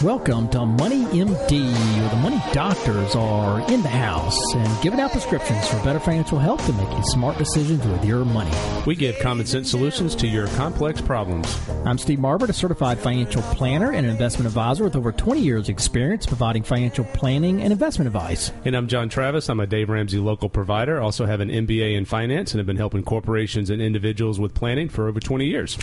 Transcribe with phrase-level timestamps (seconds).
[0.00, 5.10] Welcome to Money MD, where the money doctors are in the house and giving out
[5.10, 8.52] prescriptions for better financial health to making smart decisions with your money.
[8.86, 11.58] We give common sense solutions to your complex problems.
[11.84, 16.26] I'm Steve Marbert, a certified financial planner and investment advisor with over 20 years' experience
[16.26, 18.52] providing financial planning and investment advice.
[18.64, 19.48] And I'm John Travis.
[19.48, 21.00] I'm a Dave Ramsey local provider.
[21.00, 24.88] Also have an MBA in finance and have been helping corporations and individuals with planning
[24.88, 25.76] for over 20 years.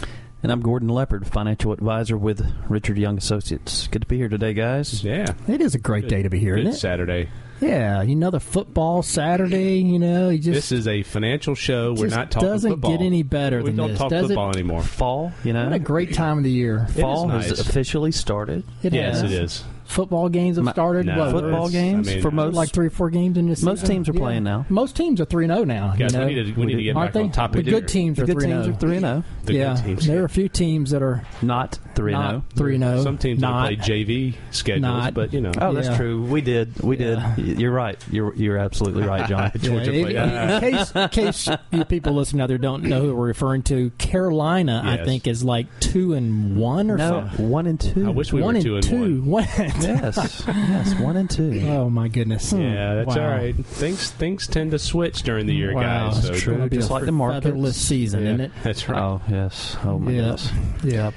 [0.44, 3.88] And I'm Gordon Leopard, financial advisor with Richard Young Associates.
[3.88, 5.02] Good to be here today, guys.
[5.02, 5.34] Yeah.
[5.48, 6.80] It is a great Good- day to be here, Good isn't it?
[6.80, 7.30] Saturday.
[7.62, 9.78] Yeah, you know the football Saturday.
[9.78, 11.94] You know, you just This is a financial show.
[11.94, 12.92] We're not talking doesn't football.
[12.98, 14.28] get any better we than don't this, talk does it?
[14.30, 14.82] football anymore.
[14.82, 15.64] Fall, you know.
[15.64, 16.88] what a great time of the year.
[16.90, 17.48] It is Fall nice.
[17.48, 18.66] has officially started.
[18.82, 19.32] It yes, has.
[19.32, 19.64] it is.
[19.94, 21.06] Football games have started.
[21.06, 23.62] No, what, Football games I mean, for most like three or four games in this.
[23.62, 23.96] Most season?
[23.96, 24.66] teams are playing now.
[24.70, 25.94] Most teams are three zero oh now.
[25.96, 26.26] Guys, you know?
[26.26, 27.22] we need to, we need to get Aren't back they?
[27.22, 27.66] on topic.
[27.66, 28.64] The good teams The are good three oh.
[28.64, 28.76] teams zero.
[28.76, 29.24] are three and zero.
[29.44, 32.30] The good yeah, teams, there are a few teams that are Not three and not
[32.32, 32.44] zero.
[32.56, 33.04] three zero.
[33.04, 35.52] Some teams not, don't play JV schedules, not- but you know.
[35.62, 35.82] Oh, Yeah.
[35.82, 36.24] that's true.
[36.24, 36.80] We did.
[36.82, 37.20] We did.
[37.20, 37.36] Yeah.
[37.38, 38.04] Y- You're right.
[38.12, 39.52] You're you're absolutely right, John.
[39.60, 43.16] Georgia in, played- in case, in case you people listening out there don't know who
[43.16, 47.50] we're referring to, Carolina, I think, is like two and one or no, something.
[47.50, 48.08] one and two.
[48.08, 49.22] I wish we one were two and two.
[49.22, 49.44] one.
[49.84, 51.62] Yes, yes, one and two.
[51.68, 52.52] Oh my goodness.
[52.54, 53.24] Yeah, that's Wow.
[53.24, 53.56] all right.
[53.66, 55.82] Things things tend to switch during the year, Wow,
[56.12, 56.16] guys.
[56.24, 56.54] that's so true.
[56.56, 57.46] It'll just like the markets.
[57.46, 58.52] featherless season, Yeah, isn't it?
[58.64, 59.02] That's right.
[59.02, 59.78] Oh yes.
[59.84, 60.18] Oh my Yeah.
[60.22, 60.52] goodness.
[60.84, 61.12] Yeah.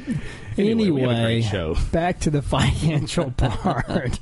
[0.58, 4.18] Anyway, we have a Anyway, back to the financial part.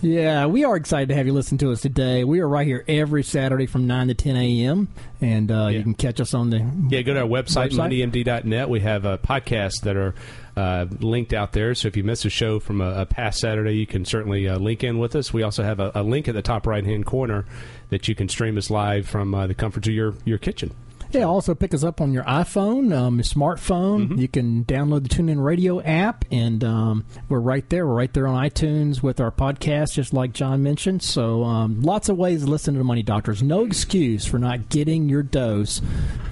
[0.00, 2.22] yeah, we are excited to have you listen to us today.
[2.22, 4.88] We are right here every Saturday from 9 to 10 a.m.
[5.20, 6.58] And uh, you can catch us on the.
[6.88, 8.10] Yeah, go to our website, Website?
[8.12, 8.68] moneymd.net.
[8.70, 10.14] We have uh, podcasts that are
[10.60, 11.74] uh, linked out there.
[11.74, 14.58] So if you missed a show from a, a past Saturday, you can certainly uh,
[14.58, 15.32] link in with us.
[15.32, 17.46] We also have a, a link at the top right hand corner
[17.88, 20.74] that you can stream us live from uh, the comfort of your, your kitchen.
[21.12, 24.06] Yeah, also pick us up on your iPhone, um, your smartphone.
[24.06, 24.18] Mm-hmm.
[24.20, 27.84] You can download the TuneIn Radio app, and um, we're right there.
[27.84, 31.02] We're right there on iTunes with our podcast, just like John mentioned.
[31.02, 33.42] So, um, lots of ways to listen to the Money Doctors.
[33.42, 35.82] No excuse for not getting your dose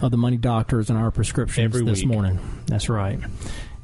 [0.00, 2.12] of the Money Doctors and our prescriptions Every this week.
[2.12, 2.38] morning.
[2.66, 3.18] That's right.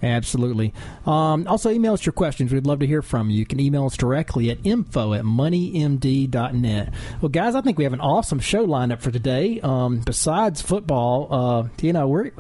[0.04, 0.75] Absolutely.
[1.06, 2.53] Um, also, email us your questions.
[2.53, 3.38] We'd love to hear from you.
[3.38, 6.94] You can email us directly at info at moneymd.net.
[7.22, 9.60] Well, guys, I think we have an awesome show lined up for today.
[9.62, 12.32] Um, besides football, uh, you know, we're.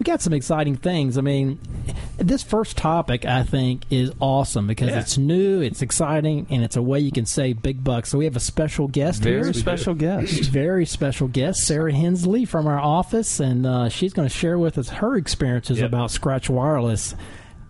[0.00, 1.18] We got some exciting things.
[1.18, 1.58] I mean,
[2.16, 5.00] this first topic I think is awesome because Yeah.
[5.00, 8.08] it's new, it's exciting, and it's a way you can save big bucks.
[8.08, 10.32] So we have a special guest Very here special guest.
[10.50, 14.78] very special guest, Sarah Hensley from our office, and uh, she's going to share with
[14.78, 15.88] us her experiences Yep.
[15.88, 17.14] about Scratch Wireless.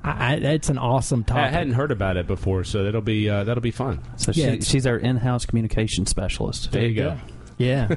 [0.05, 1.43] I, I, it's an awesome topic.
[1.43, 3.99] I hadn't heard about it before, so that'll be uh, that'll be fun.
[4.19, 6.71] So Yeah, she, she's our in-house communication specialist.
[6.71, 7.07] There you go.
[7.09, 7.19] Yeah,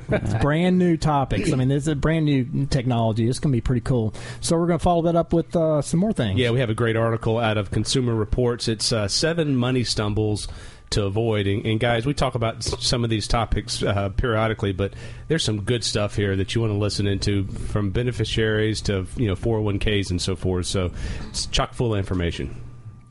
[0.09, 1.51] it's brand new topics.
[1.51, 3.27] I mean, this is a brand new technology.
[3.27, 4.13] It's going to be pretty cool.
[4.41, 6.39] So we're going to follow that up with uh, some more things.
[6.39, 8.67] Yeah, we have a great article out of Consumer Reports.
[8.67, 10.47] It's uh, seven money stumbles
[10.91, 11.47] to avoid.
[11.47, 14.93] And, and guys, we talk about some of these topics uh, periodically, but
[15.27, 19.27] there's some good stuff here that you want to listen into, from beneficiaries to you
[19.27, 20.65] know 401ks and so forth.
[20.65, 20.91] So
[21.29, 22.61] it's chock full of information.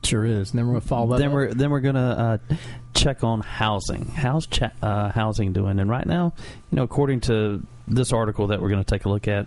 [0.04, 0.50] Sure is.
[0.50, 1.18] And then we're going to follow that.
[1.18, 1.34] Then up.
[1.34, 2.54] we're then we're gonna uh,
[2.94, 4.06] check on housing.
[4.06, 5.78] How's cha- uh, housing doing?
[5.78, 6.32] And right now,
[6.70, 9.46] you know, according to this article that we're going to take a look at,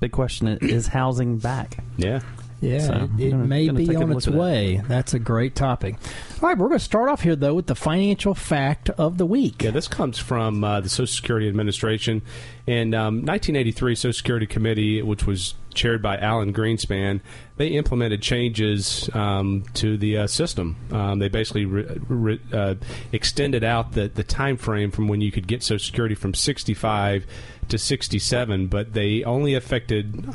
[0.00, 1.78] big question is, is housing back?
[1.96, 2.20] Yeah.
[2.62, 4.38] Yeah, So, it, it gonna- may gonna be on its at that.
[4.38, 4.80] way.
[4.86, 5.96] That's a great topic.
[6.40, 9.26] All right, we're going to start off here though with the financial fact of the
[9.26, 9.62] week.
[9.64, 12.22] Yeah, this comes from uh, the Social Security Administration.
[12.66, 17.20] In um, 1983, Social Security Committee, which was chaired by Alan Greenspan,
[17.56, 20.76] they implemented changes um, to the uh, system.
[20.92, 22.76] Um, they basically re- re- uh,
[23.10, 27.26] extended out the, the time frame from when you could get Social Security from 65
[27.68, 30.28] to 67, but they only affected,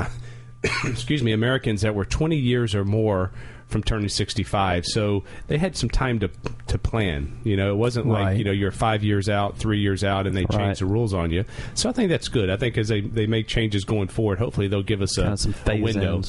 [0.85, 3.31] excuse me, Americans that were 20 years or more
[3.67, 4.85] from turning 65.
[4.85, 6.29] So they had some time to
[6.67, 7.37] to plan.
[7.43, 10.35] You know, it wasn't like you know you're five years out, three years out, and
[10.35, 10.57] they Right.
[10.59, 11.43] change the rules on you.
[11.73, 12.49] So I think that's good.
[12.49, 15.33] I think as they, they make changes going forward, hopefully they'll give us a, Kind
[15.33, 16.21] of some a window.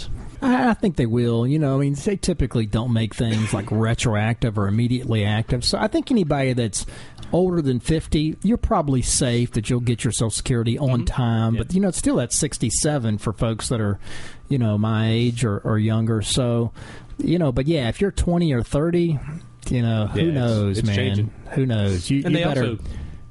[0.42, 1.46] I think they will.
[1.46, 5.64] You know, I mean, they typically don't make things like retroactive or immediately active.
[5.64, 6.86] So I think anybody that's
[7.32, 11.56] older than 50, you're probably safe that you'll get your Social Security on time.
[11.56, 13.98] But, you know, it's still at 67 for folks that are,
[14.48, 16.22] you know, my age or, or younger.
[16.22, 16.72] So,
[17.18, 19.18] you know, but yeah, if you're 20 or 30,
[19.70, 20.96] you know, who Yeah, it's- knows, it's man?
[20.96, 21.30] changing.
[21.50, 22.08] Who knows?
[22.10, 22.62] You, and you they better.
[22.70, 22.78] also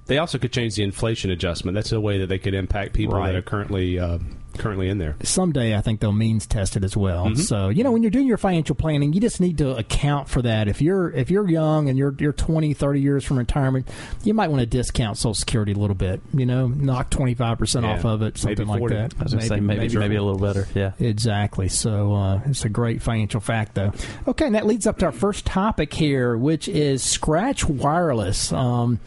[0.06, 1.76] they also could change the inflation adjustment.
[1.76, 3.28] That's a way that they could impact people Right.
[3.28, 4.20] that are currently uh,
[4.58, 5.16] currently in there.
[5.24, 7.26] someday I think they'll means test it as well.
[7.26, 7.42] Mm-hmm.
[7.42, 10.42] So you know when you're doing your financial planning, you just need to account for
[10.42, 10.68] that.
[10.68, 13.88] If you're if you're young and you're you're 20, 30 years from retirement,
[14.24, 16.22] you might want to discount Social Security a little bit.
[16.34, 19.14] You know, knock twenty five percent off of it, Maybe something like that.
[19.20, 20.68] I was going to say maybe, maybe, a little better.
[20.74, 20.94] Yeah.
[21.00, 21.68] Exactly.
[21.70, 23.94] So uh, it's a great financial fact, though.
[24.28, 28.52] Okay, and that leads up to our first topic here, which is Scratch Wireless.
[28.52, 29.00] Um,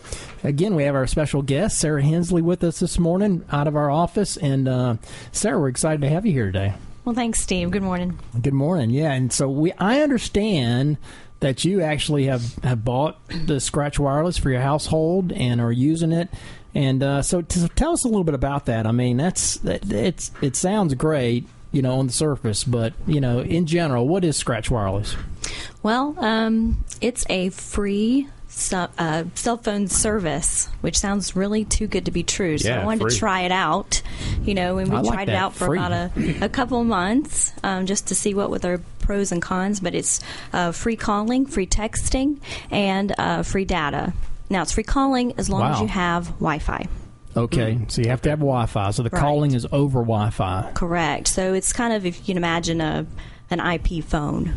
[0.43, 3.91] again, we have our special guest, Sarah Hensley, with us this morning out of our
[3.91, 4.37] office.
[4.37, 4.97] And uh,
[5.33, 6.75] Sarah, we're excited to have you here today.
[7.05, 7.71] Well, thanks, Steve.
[7.71, 8.19] Good morning.
[8.41, 8.91] Good morning.
[8.91, 10.99] Yeah, and so we I understand
[11.41, 16.13] that you actually have have bought the Scratch Wireless for your household and are using
[16.13, 16.29] it.
[16.75, 18.87] And uh, so, to tell us a little bit about that.
[18.87, 23.21] I mean, that's that, it's it sounds great, you know, on the surface, but you
[23.21, 25.17] know, in general, what is Scratch Wireless?
[25.83, 32.05] Well, um, it's a free so, uh, cell phone service, which sounds really too good
[32.06, 32.58] to be true.
[32.58, 33.11] So Yeah, I wanted free.
[33.12, 34.02] to try it out.
[34.43, 35.79] You know, and we like tried it out for free.
[35.79, 36.11] about a,
[36.43, 39.81] a couple months um, just to see what were the pros and cons.
[39.81, 40.20] But it's
[40.52, 42.38] uh, free calling, free texting,
[42.70, 44.12] and uh, free data.
[44.50, 46.88] Now it's free calling as long as you have Wi-Fi.
[47.37, 48.91] Okay, so you have to have Wi-Fi.
[48.91, 49.20] So the Right.
[49.20, 50.73] calling is over Wi-Fi.
[50.75, 51.29] Correct.
[51.29, 53.06] So it's kind of if you can imagine a
[53.50, 54.52] an IP phone.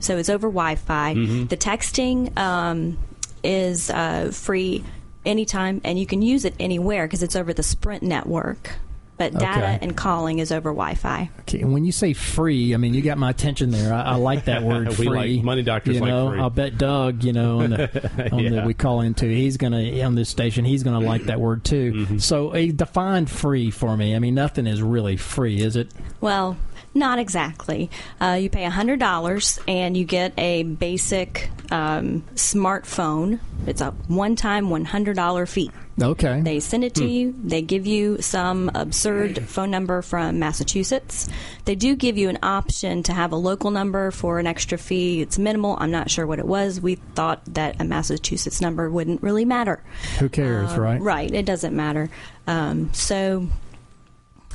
[0.00, 1.14] So it's over Wi-Fi.
[1.14, 2.98] The texting um,
[3.42, 4.84] is uh, free
[5.26, 8.70] anytime, and you can use it anywhere because it's over the Sprint network.
[9.16, 9.78] But data Okay.
[9.82, 11.28] and calling is over Wi-Fi.
[11.40, 13.92] Okay, and when you say free, I mean you got my attention there.
[13.92, 14.86] I, I like that word.
[14.96, 15.08] We free.
[15.08, 16.38] like- money doctors You like know, free.
[16.38, 20.14] I'll bet Doug, you know, on the, on the we call into, he's gonna on
[20.14, 21.92] this station, he's gonna like that word too.
[21.94, 22.18] Mm-hmm.
[22.18, 24.14] So, uh, define free for me.
[24.14, 25.90] I mean, nothing is really free, is it?
[26.20, 26.56] Well,
[26.98, 27.90] not exactly.
[28.20, 33.40] Uh, you pay hundred dollars and you get a basic um, smartphone.
[33.66, 35.70] It's a one-time one hundred dollar fee.
[36.00, 36.40] Okay.
[36.42, 37.34] They send it to you.
[37.42, 41.28] They give you some absurd phone number from Massachusetts.
[41.64, 45.20] They do give you an option to have a local number for an extra fee.
[45.20, 45.76] It's minimal.
[45.80, 46.80] I'm not sure what it was.
[46.80, 49.82] We thought that a Massachusetts number wouldn't really matter.
[50.20, 51.00] Who cares, Uh, right?
[51.00, 51.34] Right.
[51.34, 52.10] It doesn't matter.
[52.46, 53.48] Um, so,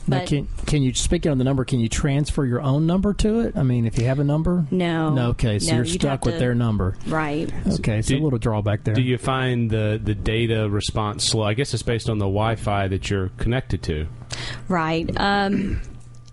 [0.07, 1.63] but can can you speaking on the number?
[1.65, 3.55] Can you transfer your own number to it?
[3.57, 5.13] I mean, if you have a number, no.
[5.13, 5.29] no.
[5.29, 6.95] Okay, so No, you're stuck with to- their number.
[7.07, 7.51] Right.
[7.79, 8.94] Okay, so Do- a little drawback there.
[8.95, 11.44] Do you find the the data response slow?
[11.44, 14.07] I guess it's based on the Wi-Fi that you're connected to.
[14.67, 15.09] Right.
[15.19, 15.81] Um,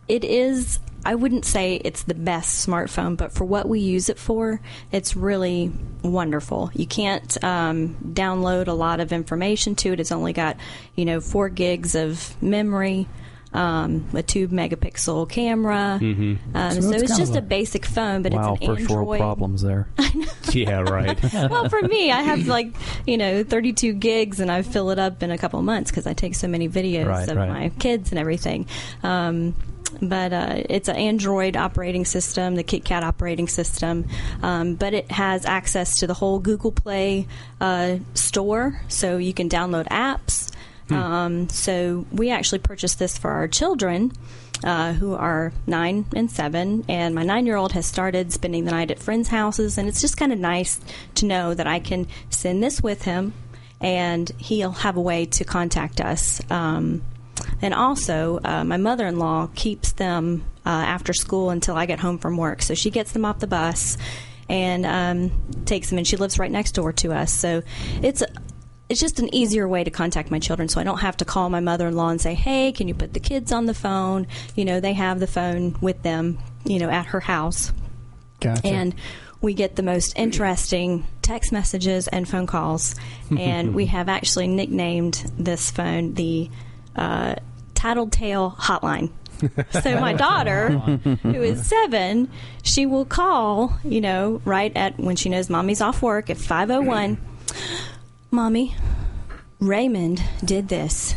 [0.09, 0.79] it is.
[1.03, 4.61] I wouldn't say it's the best smartphone, but for what we use it for,
[4.93, 5.73] it's really
[6.03, 6.71] wonderful.
[6.75, 10.01] You can't um, download a lot of information to it.
[10.01, 10.59] It's only got,
[10.97, 13.09] you know, four gigs of memory,
[13.53, 15.99] um, a two megapixel camera.
[16.01, 18.81] Um, So so, it's it's just a, a- basic phone, but wow, it's an first
[18.83, 19.07] Android.
[19.09, 19.89] world problems there.
[20.53, 21.17] Yeah, right.
[21.33, 22.75] well, for me, I have like
[23.07, 26.13] you know 32 gigs, and I fill it up in a couple months because I
[26.13, 27.49] take so many videos Right, of right.
[27.49, 28.67] my kids and everything.
[29.05, 29.55] Um,
[30.03, 34.07] but uh, it's an Android operating system, the KitKat operating system,
[34.43, 37.27] um, but it has access to the whole Google Play
[37.61, 40.50] uh, store, so you can download apps.
[40.97, 44.13] Um, so we actually purchased this for our children.
[44.63, 48.99] Uh, who are nine and seven, and my nine-year-old has started spending the night at
[48.99, 50.79] friends' houses, and it's just kind of nice
[51.15, 53.33] to know that I can send this with him,
[53.81, 56.43] and he'll have a way to contact us.
[56.51, 57.01] Um,
[57.63, 62.37] and also, uh, my mother-in-law keeps them uh, after school until I get home from
[62.37, 63.97] work, so she gets them off the bus
[64.51, 65.33] and um,
[65.65, 67.63] takes them, and she lives right next door to us, so
[68.03, 68.23] it's
[68.91, 71.49] it's just an easier way to contact my children so I don't have to call
[71.49, 74.27] my mother in law and say, hey, can you put the kids on the phone?
[74.57, 77.73] You know, they have the phone with them, you know, at her house.
[78.41, 78.67] Gotcha.
[78.67, 78.95] And
[79.41, 82.97] we get the most interesting text messages and phone calls.
[83.39, 86.51] and we have actually nicknamed this phone the
[86.97, 87.37] uh,
[87.75, 89.13] Tattletale Hotline.
[89.71, 90.71] so my daughter,
[91.23, 92.29] who is seven,
[92.65, 97.19] she will call, you know, right at when she knows mommy's off work at 501.
[98.31, 98.75] Mommy,
[99.61, 101.15] Raymond did this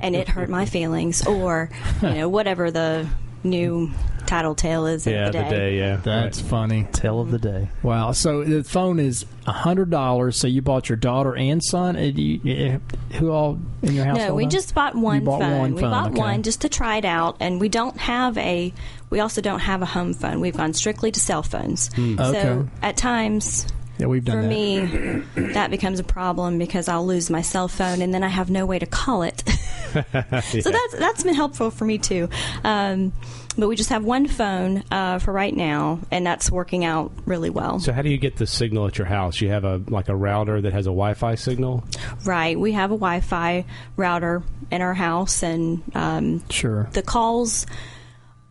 [0.00, 1.70] and it hurt my feelings, or,
[2.02, 3.06] you know, whatever the
[3.42, 3.90] new
[4.26, 5.78] title tale is yeah, of the day.
[5.78, 5.96] yeah.
[5.96, 6.88] That's funny.
[6.92, 7.68] Tale of the day.
[7.82, 8.12] Wow.
[8.12, 10.38] So the phone is a hundred dollars.
[10.38, 11.96] So you bought your daughter and son.
[11.96, 14.16] Uh, you- uh, Who all in your house?
[14.16, 14.48] No, we now?
[14.50, 15.58] just bought one bought phone.
[15.58, 16.18] one we phone, bought okay.
[16.18, 18.72] one just to try it out, and we don't have a.
[19.10, 20.40] We also don't have a home phone.
[20.40, 21.90] We've gone strictly to cell phones.
[21.92, 22.16] Okay.
[22.16, 23.66] So at times,
[23.98, 24.48] Yeah, we've done for that.
[24.48, 28.50] me, that becomes a problem because I'll lose my cell phone and then I have
[28.50, 29.42] no way to call it.
[29.94, 32.28] So that's that's been helpful for me too.
[32.64, 33.12] Um,
[33.56, 37.50] but we just have one phone uh, for right now, and that's working out really
[37.50, 37.78] well.
[37.78, 39.40] So how do you get the signal at your house?
[39.40, 41.84] You have a like a router that has a Wi-Fi signal.
[42.24, 43.64] Right, we have a Wi-Fi
[43.96, 46.88] router in our house, and um, Sure.
[46.92, 47.64] the calls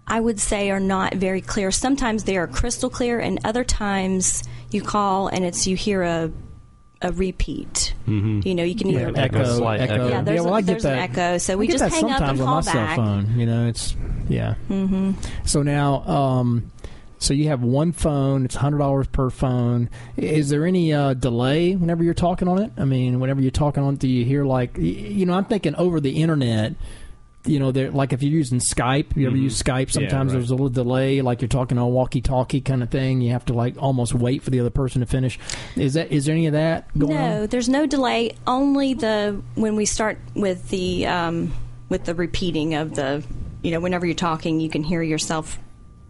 [0.08, 1.72] I would say are not very clear.
[1.72, 6.32] Sometimes they are crystal clear, and other times you call and it's you hear a
[7.02, 7.94] a repeat.
[8.08, 8.48] Mm-hmm.
[8.48, 9.94] You know, you can Yeah, hear echo, slight echo.
[9.96, 10.08] echo.
[10.10, 10.94] Yeah, there's, well, a, I get there's that.
[10.94, 12.80] an echo, so we I get just that hang up sometimes and on call my
[12.86, 12.96] back.
[12.96, 13.40] cell phone.
[13.40, 13.96] You know, it's
[14.30, 14.56] yeah.
[14.70, 15.12] Mm-hmm.
[15.46, 16.72] So now, um,
[17.20, 18.46] so you have one phone.
[18.46, 19.90] It's hundred dollars per phone.
[20.16, 22.72] Is there any uh, delay whenever you're talking on it?
[22.78, 25.34] I mean, whenever you're talking on, it, do you hear like you know?
[25.34, 26.74] I'm thinking over the internet.
[27.46, 29.92] You know, there like if you're using Skype, you ever use Skype?
[29.92, 30.40] Sometimes right.
[30.40, 33.20] there's a little delay, like you're talking on a walkie-talkie kind of thing.
[33.20, 35.38] You have to like almost wait for the other person to finish.
[35.76, 37.30] Is that is there any of that going on?
[37.30, 38.36] No, there's no delay.
[38.48, 41.54] Only the when we start with the um,
[41.90, 43.24] with the repeating of the,
[43.62, 45.60] you know, whenever you're talking, you can hear yourself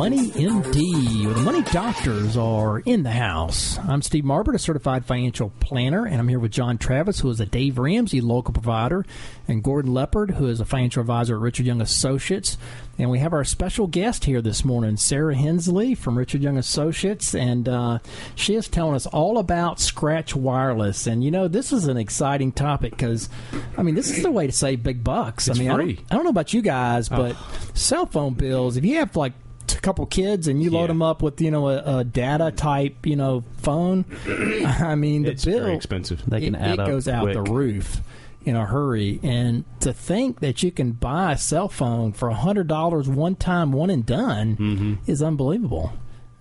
[0.00, 3.78] Money MD, where the money doctors are in the house.
[3.86, 7.38] I'm Steve Marbert, a certified financial planner, and I'm here with John Travis, who is
[7.38, 9.04] a Dave Ramsey local provider,
[9.46, 12.56] and Gordon Leopard, who is a financial advisor at Richard Young Associates.
[12.96, 17.34] And we have our special guest here this morning, Sarah Hensley from Richard Young Associates,
[17.34, 17.98] and uh,
[18.34, 21.06] she is telling us all about Scratch Wireless.
[21.06, 23.28] And you know, this is an exciting topic because,
[23.76, 25.46] I mean, this is the way to save big bucks.
[25.46, 27.36] It's I mean, I don't, I don't know about you guys, but
[27.74, 29.34] cell phone bills, if you have like
[29.82, 30.86] couple kids and you load Yeah.
[30.88, 34.04] them up with, you know, a, a data type, you know, phone,
[34.64, 36.22] I mean, the It's bill very expensive.
[36.26, 37.34] They can it, add it up goes out quick.
[37.34, 38.00] the roof
[38.44, 39.20] in a hurry.
[39.22, 43.34] And to think that you can buy a cell phone for a hundred dollars one
[43.36, 44.94] time, one and done, Mm-hmm.
[45.06, 45.92] is unbelievable.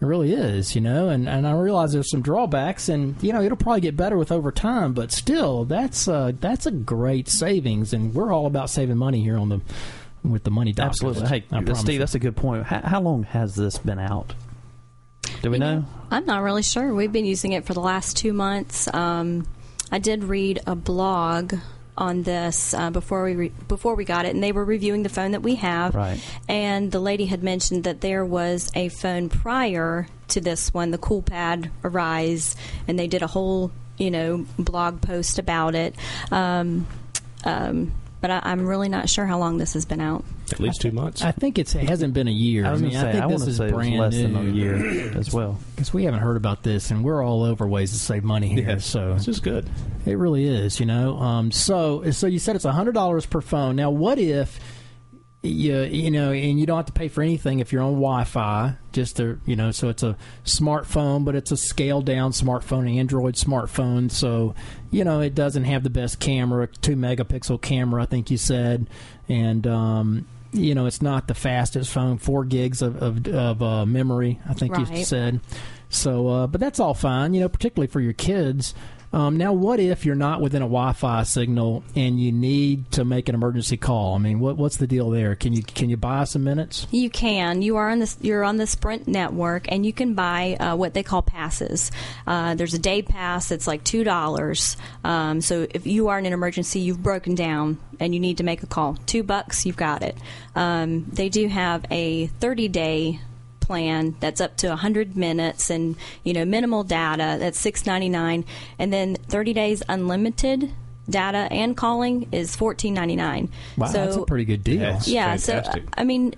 [0.02, 3.42] It really is, you know, and, and I realize there's some drawbacks, and you know
[3.42, 7.92] it'll probably get better with over time, but still, that's uh, that's a great savings,
[7.92, 9.60] and we're all about saving money here on the
[10.24, 11.02] with the money doctors.
[11.04, 11.28] Absolutely.
[11.28, 12.00] Hey, I Steve, you.
[12.00, 12.66] that's a good point.
[12.66, 14.34] How, how long has this been out?
[15.42, 15.86] Do we You know?
[16.12, 16.94] I'm not really sure.
[16.94, 18.94] We've been using it for the last two months.
[18.94, 19.48] Um,
[19.92, 21.56] I did read a blog
[21.98, 25.10] on this uh, before we re- before we got it, and they were reviewing the
[25.10, 25.94] phone that we have.
[25.94, 26.20] Right.
[26.48, 30.98] And the lady had mentioned that there was a phone prior to this one, the
[30.98, 32.56] CoolPad Arise,
[32.88, 35.96] and they did a whole you know blog post about it.
[36.32, 36.88] Um,
[37.44, 40.24] um, but I, I'm really not sure how long this has been out.
[40.52, 41.22] At least two months.
[41.22, 42.66] I think it's, it hasn't been a year.
[42.66, 44.22] I was mean, say, I think I, this is say it was brand less new.
[44.24, 45.60] than a year as well.
[45.76, 48.68] because we haven't heard about this, and we're all over ways to save money here.
[48.68, 48.86] Yes.
[48.86, 49.70] So This is good.
[50.06, 51.18] it really is, you know.
[51.18, 53.76] Um, so so you said it's hundred dollars per phone.
[53.76, 54.60] Now, what if
[55.42, 58.76] you you know, and you don't have to pay for anything if you're on Wi-Fi?
[58.92, 63.36] Just to you know, so it's a smartphone, but it's a scaled down smartphone, Android
[63.36, 64.12] smartphone.
[64.12, 64.54] So
[64.92, 68.90] you know, it doesn't have the best camera, two megapixel camera, I think you said,
[69.30, 73.86] and um, you know, it's not the fastest phone, four gigs of of, of uh,
[73.86, 75.40] memory, I think you said.
[75.90, 78.76] So, uh, but that's all fine, you know, particularly for your kids.
[79.12, 83.28] Um, now, what if you're not within a Wi-Fi signal and you need to make
[83.28, 84.16] an emergency call?
[84.16, 85.36] I mean, what, what's the deal there?
[85.36, 86.86] Can you can you buy some minutes?
[86.92, 87.62] You can.
[87.62, 88.18] You are on this.
[88.22, 91.92] You're on the Sprint network, and you can buy uh, what they call passes.
[92.28, 94.78] Uh, there's a day pass that's like two dollars.
[95.04, 98.44] Um, so if you are in an emergency, you've broken down, and you need to
[98.44, 100.18] make a call, two bucks, you've got it.
[100.56, 103.20] Um, they do have a 30 day
[103.70, 108.44] plan that's up to 100 minutes and you know minimal data that's 6.99
[108.80, 110.72] and then 30 days unlimited
[111.08, 113.50] data and calling is fourteen ninety nine.
[113.78, 114.80] Wow, so, that's a pretty good deal.
[114.80, 115.36] That's yeah.
[115.38, 115.64] So.
[115.98, 116.36] I mean,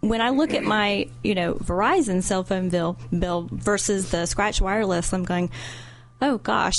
[0.00, 4.60] when I look at my you know Verizon cell phone bill bill versus the Scratch
[4.60, 5.50] Wireless, I'm going,
[6.24, 6.74] oh gosh.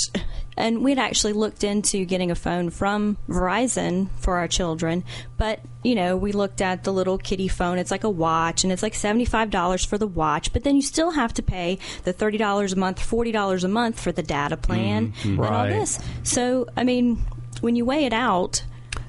[0.58, 5.04] And we'd actually looked into getting a phone from Verizon for our children,
[5.36, 7.78] but you know we looked at the little kitty phone.
[7.78, 10.74] It's like a watch, and it's like seventy five dollars for the watch, but then
[10.74, 14.12] you still have to pay the thirty dollars a month, forty dollars a month for
[14.12, 15.42] the data plan mm-hmm.
[15.42, 15.98] and all this.
[16.22, 17.22] So I mean,
[17.60, 18.64] when you weigh it out.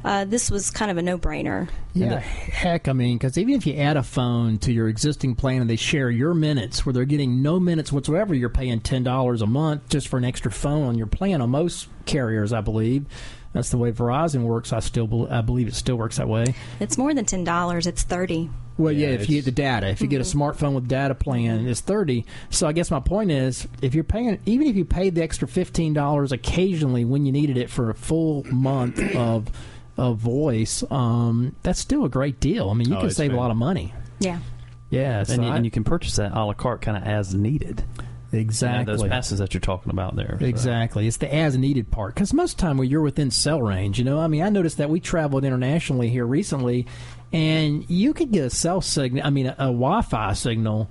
[0.07, 1.67] Uh, this was kind of a no-brainer.
[1.93, 5.59] Yeah, heck, I mean, because even if you add a phone to your existing plan
[5.59, 9.41] and they share your minutes, where they're getting no minutes whatsoever, you're paying ten dollars
[9.41, 11.41] a month just for an extra phone on your plan.
[11.41, 13.05] On most carriers, I believe
[13.51, 14.71] that's the way Verizon works.
[14.71, 16.55] I still, bel I believe it still works that way.
[16.79, 17.85] It's more than ten dollars.
[17.85, 18.49] It's thirty.
[18.77, 21.15] Well, yeah, Yeah, if you get the data, if you get a smartphone with data
[21.15, 22.25] plan, it's thirty.
[22.49, 25.49] So I guess my point is, if you're paying, even if you paid the extra
[25.49, 29.49] fifteen dollars occasionally when you needed it for a full month of
[29.97, 32.69] of voice, um, that's still a great deal.
[32.69, 33.93] I mean, you Oh, can it's save a lot of money.
[34.19, 34.39] Yeah.
[34.89, 37.03] Yeah, so and, you, I- and you can purchase that a la carte kind of
[37.03, 37.83] as needed.
[38.31, 38.93] You know, exactly.
[38.93, 40.37] those passes that you're talking about there.
[40.39, 41.07] So- Exactly.
[41.07, 42.13] It's the as needed part.
[42.13, 44.49] Because most of the time when you're within cell range, you know, I mean, I
[44.49, 46.87] noticed that we traveled internationally here recently,
[47.33, 50.89] and you could get a cell signal, I mean, a, a Wi Fi signal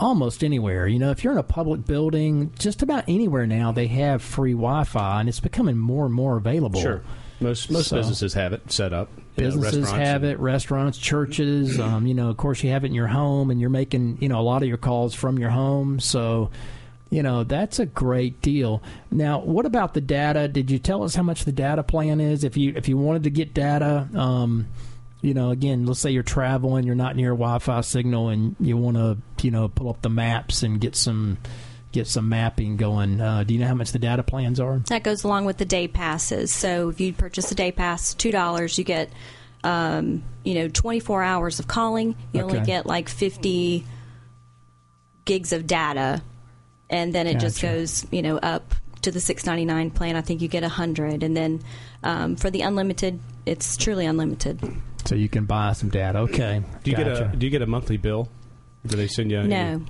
[0.00, 0.86] almost anywhere.
[0.86, 4.52] You know, if you're in a public building, just about anywhere now, they have free
[4.52, 6.80] Wi Fi, and it's becoming more and more available.
[6.80, 7.02] Sure.
[7.42, 9.08] Most most So- businesses have it set up.
[9.36, 11.78] You know, Businesses have it, restaurants, churches.
[11.80, 14.28] Um, you know, of course, you have it in your home, and you're making you
[14.28, 16.00] know a lot of your calls from your home.
[16.00, 16.50] So,
[17.10, 18.82] you know, that's a great deal.
[19.10, 20.48] Now, what about the data?
[20.48, 22.44] Did you tell us how much the data plan is?
[22.44, 24.66] If you if you wanted to get data, um,
[25.22, 28.76] you know, again, let's say you're traveling, you're not near a Wi-Fi signal, and you
[28.76, 31.38] want to you know pull up the maps and get some
[31.92, 33.20] get some mapping going.
[33.20, 34.78] Uh, do you know how much the data plans are?
[34.88, 36.52] That goes along with the day passes.
[36.52, 39.10] So if you purchase a day pass, two dollars, you get,
[39.62, 42.16] um, you know, twenty four hours of calling.
[42.32, 43.84] You only get like fifty
[45.24, 46.22] gigs of data,
[46.90, 50.16] and then it just goes, you know, up to the six ninety nine plan.
[50.16, 51.62] I think you get a hundred, and then
[52.02, 54.60] um, for the unlimited, it's truly unlimited.
[55.04, 56.20] So you can buy some data.
[56.20, 56.62] Okay.
[56.84, 58.28] Do you get a Do you get a monthly bill?
[58.86, 59.40] Do they send you?
[59.40, 59.82] A No,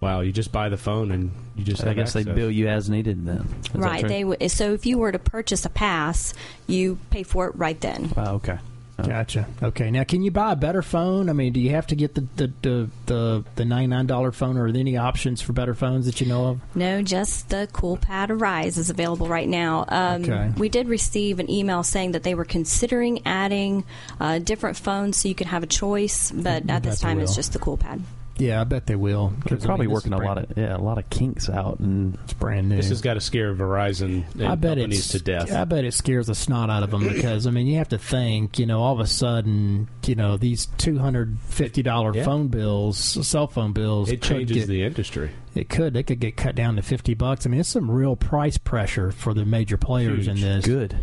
[0.00, 1.82] Wow, you just buy the phone and you just.
[1.84, 3.46] I have guess they bill you as needed then.
[3.64, 4.06] Is right?
[4.06, 6.32] They w- so if you were to purchase a pass,
[6.66, 8.10] you pay for it right then.
[8.16, 8.58] Wow, okay.
[8.98, 9.02] Oh.
[9.02, 9.46] Gotcha.
[9.62, 9.90] Okay.
[9.90, 11.30] Now, can you buy a better phone?
[11.30, 14.32] I mean, do you have to get the the the the, the ninety nine dollar
[14.32, 16.60] phone, or are there any options for better phones that you know of?
[16.74, 19.84] No, just the CoolPad Arise is available right now.
[19.88, 20.52] Um, Okay.
[20.56, 23.84] We did receive an email saying that they were considering adding
[24.18, 27.52] uh, different phones so you could have a choice, but at this time it's just
[27.54, 28.00] the CoolPad.
[28.40, 29.32] Yeah, I bet they will.
[29.46, 31.78] They're 'cause, I probably mean, working a lot of yeah, a lot of kinks out,
[31.80, 32.76] and It's brand new.
[32.76, 35.52] This has got to scare Verizon and I bet companies it's to death.
[35.52, 37.98] I bet it scares the snot out of them because I mean you have to
[37.98, 42.24] think you know all of a sudden you know these two hundred fifty dollar Yeah.
[42.24, 44.08] phone bills, cell phone bills.
[44.10, 45.30] it could changes get- the industry.
[45.54, 45.94] It could.
[45.94, 47.44] They could get cut down to fifty bucks.
[47.44, 50.64] I mean, it's some real price pressure for the major players in this.
[50.64, 50.96] good.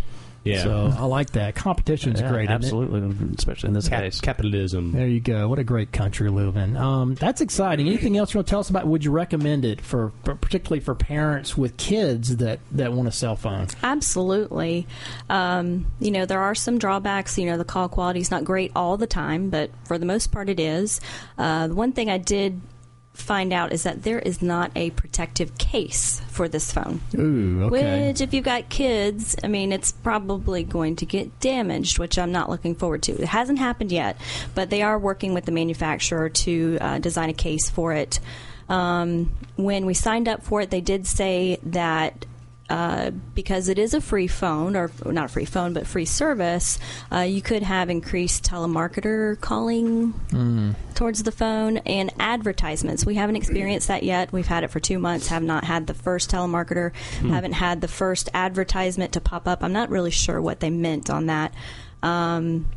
[0.44, 0.64] Yeah.
[0.64, 1.56] So I like that.
[1.56, 2.50] Competition's Yeah, great.
[2.50, 4.22] absolutely, especially in this Cap- case.
[4.22, 4.94] capitalism.
[4.94, 5.50] There you go.
[5.50, 6.78] What a great country to live in.
[6.78, 7.88] Um, that's exciting.
[7.88, 8.88] Anything else you want to tell us about?
[8.88, 13.12] Would you recommend it for, for particularly for parents with kids that, that want a
[13.12, 13.68] cell phone?
[13.84, 14.88] Absolutely.
[15.30, 17.38] Um, you know, there are some drawbacks.
[17.38, 20.32] You know, the call quality is not great all the time, but for the most
[20.32, 21.02] part, it is.
[21.38, 22.62] Uh, the one thing I did
[23.18, 27.02] find out is that there is not a protective case for this phone.
[27.16, 28.10] Ooh, okay.
[28.10, 32.32] Which, if you've got kids, I mean, it's probably going to get damaged, which I'm
[32.32, 33.14] not looking forward to.
[33.14, 34.18] It hasn't happened yet,
[34.56, 38.20] but they are working with the manufacturer to uh, design a case for it.
[38.70, 42.26] Um, when we signed up for it, they did say that.
[42.70, 46.78] Uh, because it is a free phone, or not a free phone, but free service,
[47.14, 50.14] uh, you could have increased telemarketer calling
[50.94, 53.06] towards the phone and advertisements.
[53.06, 54.34] We haven't experienced that yet.
[54.34, 56.94] We've had it for two months, have not had the first telemarketer,
[57.30, 59.64] haven't had the first advertisement to pop up.
[59.64, 61.54] I'm not really sure what they meant on that.
[62.04, 62.68] Um,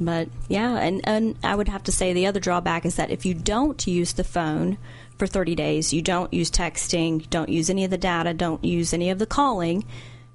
[0.00, 3.26] but yeah, and, and I would have to say the other drawback is that if
[3.26, 4.78] you don't use the phone
[5.18, 8.92] for 30 days, you don't use texting, don't use any of the data, don't use
[8.92, 9.84] any of the calling,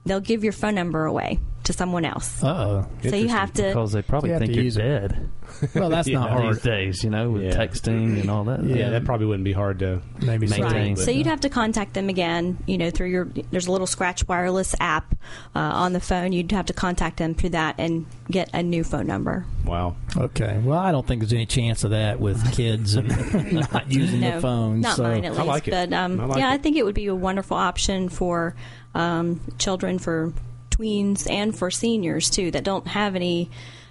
[0.06, 2.44] they'll give your phone number away to someone else.
[2.44, 3.10] Uh oh.
[3.10, 4.82] So you have to because they probably You have think to you're use it.
[4.82, 5.30] dead
[5.76, 6.56] Well, that's not these hard.
[6.56, 7.52] these days, you know, with Yeah.
[7.52, 8.64] texting and all that.
[8.64, 10.60] Yeah, that probably wouldn't be hard to Maybe so.
[10.60, 10.96] Maintain.
[10.96, 10.98] Right.
[10.98, 14.28] So you'd have to contact them again, you know, through your there's a little Scratch
[14.28, 15.14] Wireless app
[15.56, 16.32] uh, on the phone.
[16.32, 19.46] You'd have to contact them through that and get a new phone number.
[19.64, 19.98] Wow.
[20.18, 20.60] Okay.
[20.64, 23.08] Well, I don't think there's any chance of that with kids and
[23.72, 24.82] not using no, the phone.
[24.82, 25.04] not so.
[25.04, 25.48] mine at I least.
[25.48, 25.72] like it.
[25.72, 26.64] But um, I like yeah, I it.
[26.64, 28.56] think it would be a wonderful option for
[28.96, 30.34] um, children for
[30.70, 33.50] tweens and for seniors too that don't have any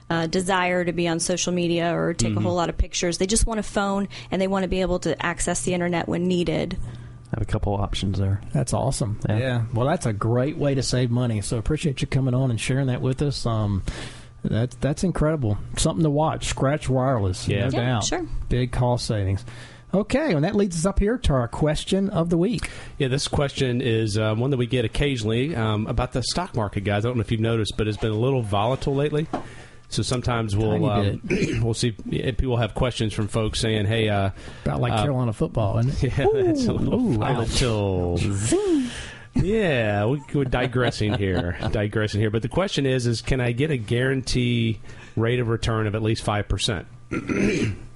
[0.08, 3.18] uh, desire to be on social media or take a whole lot of pictures.
[3.18, 6.08] They just want a phone and they want to be able to access the internet
[6.08, 6.76] when needed.
[7.32, 8.40] I Have a couple options there.
[8.52, 9.20] That's awesome.
[9.28, 9.38] Yeah.
[9.38, 9.62] Yeah.
[9.72, 11.42] Well, that's a great way to save money.
[11.42, 13.46] So appreciate you coming on and sharing that with us.
[13.46, 13.84] Um,
[14.42, 15.58] that's that's incredible.
[15.76, 16.46] Something to watch.
[16.46, 17.46] Scratch wireless.
[17.46, 17.68] Yeah.
[17.68, 18.04] no Yeah, doubt.
[18.04, 18.26] sure.
[18.48, 19.44] Big cost savings.
[19.92, 22.70] Okay, and that leads us up here to our question of the week.
[22.98, 26.82] Yeah, this question is um, one that we get occasionally um, about the stock market,
[26.82, 27.04] guys.
[27.04, 29.26] I don't know if you've noticed, but it's been a little volatile lately.
[29.88, 31.20] So sometimes we'll um,
[31.62, 34.30] we'll see if people have questions from folks saying, "Hey, uh,
[34.64, 36.12] About like Uh, Carolina football, isn't it?
[36.18, 38.20] yeah, it's a little ooh, volatile."
[39.34, 42.30] yeah, we, we're digressing here, digressing here.
[42.30, 44.78] But the question is, is can I get a guarantee
[45.16, 46.86] rate of return of at least five percent?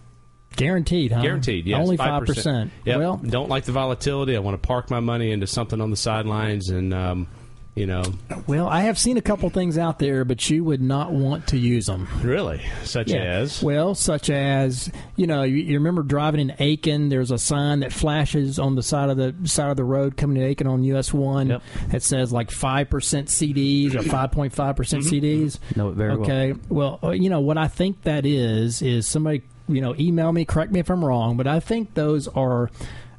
[0.56, 1.22] Guaranteed, huh?
[1.22, 2.70] Guaranteed, yes, Only five percent.
[2.84, 2.98] Yep.
[2.98, 4.36] Well, don't like the volatility.
[4.36, 7.26] I want to park my money into something on the sidelines, and um,
[7.74, 8.04] you know,
[8.46, 11.58] well, I have seen a couple things out there, but you would not want to
[11.58, 12.06] use them.
[12.22, 17.08] really, such as Well, such as you know, you, you remember driving in Aiken.
[17.08, 20.36] There's a sign that flashes on the side of the side of the road coming
[20.36, 21.62] to Aiken on US one Yep.
[21.88, 25.58] that says like five percent CDs or five point five percent CDs.
[25.74, 26.20] Know it very well.
[26.22, 26.54] okay.
[26.68, 30.44] Well, uh, you know what I think that is is somebody you know email me,
[30.44, 32.70] correct me if I'm wrong, but I think those are.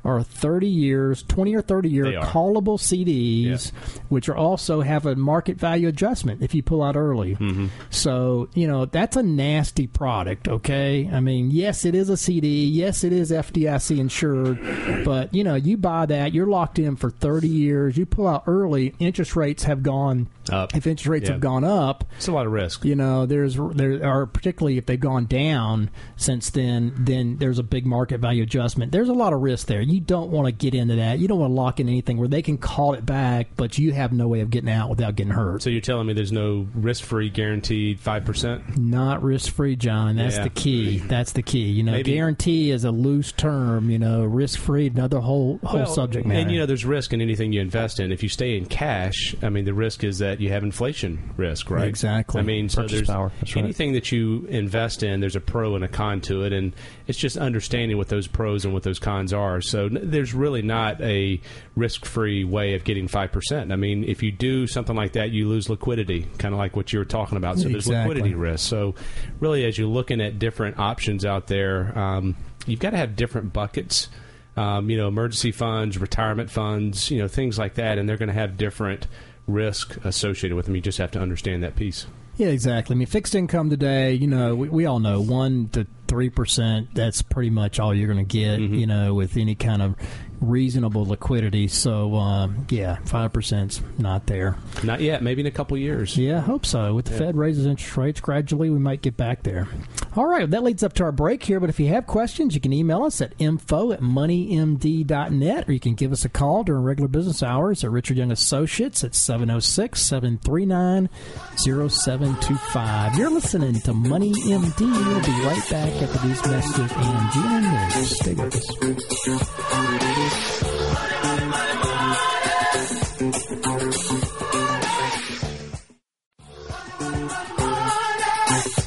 [0.03, 3.71] Are 30 years, 20 or 30 year callable CDs,
[4.09, 7.35] which are also have a market value adjustment if you pull out early.
[7.35, 7.69] Mm-hmm.
[7.89, 11.09] So, you know, that's a nasty product, okay?
[11.11, 12.67] I mean, yes, it is a CD.
[12.67, 14.59] Yes, it is FDIC insured.
[15.03, 17.97] But, you know, you buy that, you're locked in for 30 years.
[17.97, 20.75] You pull out early, interest rates have gone Up.
[20.75, 21.33] If interest rates Yeah.
[21.33, 22.85] have gone up, it's a lot of risk.
[22.85, 27.63] you know, there's there are particularly if they've gone down since then, then there's a
[27.63, 28.91] big market value adjustment.
[28.91, 29.81] There's a lot of risk there.
[29.81, 31.19] You don't want to get into that.
[31.19, 33.91] You don't want to lock in anything where they can call it back, but you
[33.93, 35.61] have no way of getting out without getting hurt.
[35.61, 38.77] So you're telling me there's no risk-free guaranteed five percent?
[38.77, 40.15] Not risk free, John.
[40.15, 40.43] That's Yeah.
[40.43, 40.97] the key.
[40.99, 41.69] That's the key.
[41.71, 43.89] You know, Maybe- guarantee is a loose term.
[43.89, 46.39] You know, risk free, another whole whole subject matter.
[46.39, 48.11] And you know, there's risk in anything you invest in.
[48.11, 51.69] If you stay in cash, I mean, the risk is that you have inflation risk,
[51.69, 51.87] right?
[51.87, 52.39] Exactly.
[52.39, 53.31] I mean, so there's power.
[53.39, 53.63] That's right.
[53.63, 55.19] anything that you invest in.
[55.19, 56.73] There's a pro and a con to it, and
[57.07, 59.61] it's just understanding what those pros and what those cons are.
[59.61, 61.39] So there's really not a
[61.75, 63.71] risk-free way of getting five percent.
[63.71, 66.93] I mean, if you do something like that, you lose liquidity, kind of like what
[66.93, 67.57] you were talking about.
[67.57, 68.15] So there's Exactly.
[68.15, 68.67] liquidity risk.
[68.67, 68.95] So
[69.39, 73.53] really, as you're looking at different options out there, um, you've got to have different
[73.53, 74.09] buckets
[74.57, 78.29] um, you know, emergency funds, retirement funds, you know, things like that, and they're going
[78.29, 79.07] to have different
[79.47, 80.75] risk associated with them.
[80.75, 82.07] You just have to understand that piece.
[82.37, 82.95] yeah, exactly.
[82.95, 84.13] I mean, fixed income today.
[84.13, 86.89] You know, we, we all know one to three percent.
[86.93, 88.59] That's pretty much all you're going to get.
[88.59, 88.73] Mm-hmm.
[88.75, 89.95] You know, with any kind of
[90.41, 91.67] reasonable liquidity.
[91.67, 94.57] So, um, yeah, five percent's not there.
[94.83, 95.21] Not yet.
[95.23, 96.17] Maybe in a couple years.
[96.17, 96.93] Yeah, I hope so.
[96.93, 99.67] With the Fed raises interest rates gradually, we might get back there.
[100.15, 101.59] All right, that leads up to our break here.
[101.59, 105.79] But if you have questions, you can email us at info at moneymd.net or you
[105.79, 110.01] can give us a call during regular business hours at Richard Young Associates at 706
[110.01, 111.09] 739
[111.57, 113.17] 0725.
[113.17, 114.79] You're listening to Money MD.
[114.79, 118.17] We'll be right back after these messages and News.
[118.19, 120.24] Stay with us.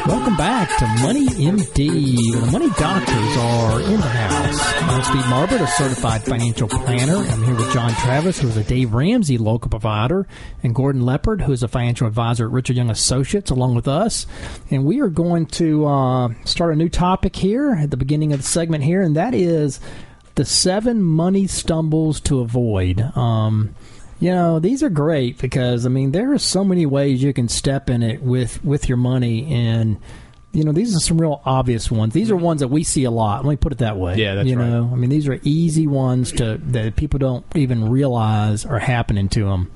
[0.09, 4.73] Welcome back to Money MD, where the money doctors are in the house.
[4.83, 7.19] I'm Steve Marbert, a certified financial planner.
[7.19, 10.27] I'm here with John Travis, who is a Dave Ramsey local provider,
[10.65, 14.27] and Gordon Leopard, who is a financial advisor at Richard Young Associates, along with us.
[14.69, 18.41] And we are going to uh, start a new topic here at the beginning of
[18.41, 19.79] the segment here, and that is
[20.35, 23.01] the seven money stumbles to avoid.
[23.17, 23.77] Um,
[24.21, 27.49] you know, these are great because I mean there are so many ways you can
[27.49, 29.99] step in it with with your money and
[30.53, 32.15] you know, these are some real obvious ones.
[32.15, 33.45] These are ones that we see a lot.
[33.45, 34.17] Let me put it that way.
[34.17, 34.69] Yeah, that's you right.
[34.69, 39.29] know, I mean, these are easy ones to that people don't even realize are happening
[39.31, 39.71] to them.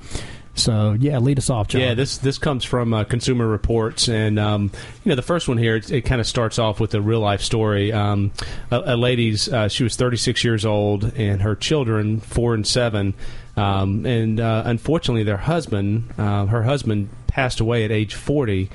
[0.54, 1.80] So, yeah, lead us off, John.
[1.80, 4.70] Yeah, this this comes from uh, Consumer Reports, and um,
[5.02, 5.76] you know the first one here.
[5.76, 7.90] It, it kind of starts off with a real life story.
[7.90, 8.32] Um,
[8.70, 13.14] a, a lady's uh, she was 36 years old, and her children four and seven,
[13.56, 18.70] um, and uh, unfortunately their husband, uh, her husband passed away at age 40.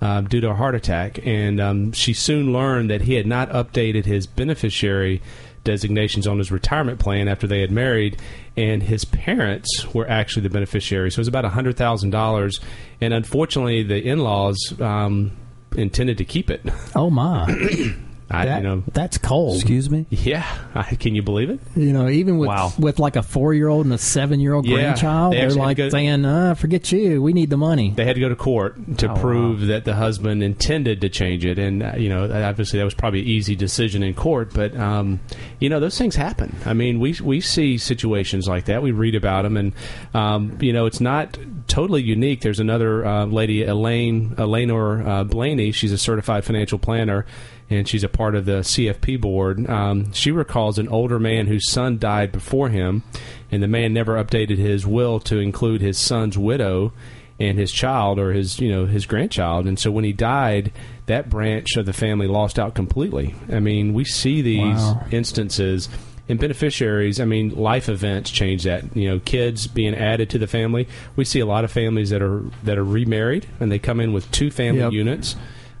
[0.00, 3.48] Uh, due to a heart attack, and um, she soon learned that he had not
[3.50, 5.22] updated his beneficiary
[5.64, 8.20] designations on his retirement plan after they had married,
[8.56, 11.14] and his parents were actually the beneficiaries.
[11.14, 12.60] So it was about hundred thousand dollars,
[13.00, 15.36] and unfortunately, the in-laws um,
[15.76, 16.62] intended to keep it.
[16.94, 17.46] Oh my.
[18.32, 19.56] I, That- you know, that's cold.
[19.56, 20.06] Excuse me.
[20.10, 20.46] yeah.
[20.74, 21.60] I, can you believe it?
[21.76, 22.72] You know, even with Wow.
[22.78, 25.44] with like a four year old and a seven year old Yeah, grandchild, they they
[25.46, 28.20] are like to go- saying, uh, "Forget you, we need the money." They had to
[28.20, 31.92] go to court to Oh, prove that the husband intended to change it, and uh,
[31.96, 34.52] you know, obviously that was probably an easy decision in court.
[34.54, 35.20] But um,
[35.60, 36.56] you know, those things happen.
[36.64, 38.82] I mean, we we see situations like that.
[38.82, 39.72] We read about them, and
[40.14, 42.40] um, you know, it's not totally unique.
[42.40, 45.72] There's another uh, lady, Elaine Eleanor uh, Blayney.
[45.74, 47.26] She's a certified financial planner.
[47.70, 49.68] And she's a part of the CFP board.
[49.68, 53.02] Um, she recalls an older man whose son died before him,
[53.50, 56.92] and the man never updated his will to include his son's widow
[57.40, 60.70] and his child or his you know his grandchild and so when he died
[61.06, 65.04] that branch of the family lost out completely i mean we see these Wow.
[65.10, 65.88] instances
[66.28, 70.46] and beneficiaries i mean life events change that you know kids being added to the
[70.46, 73.98] family we see a lot of families that are that are remarried and they come
[73.98, 74.92] in with two family Yep.
[74.92, 75.34] units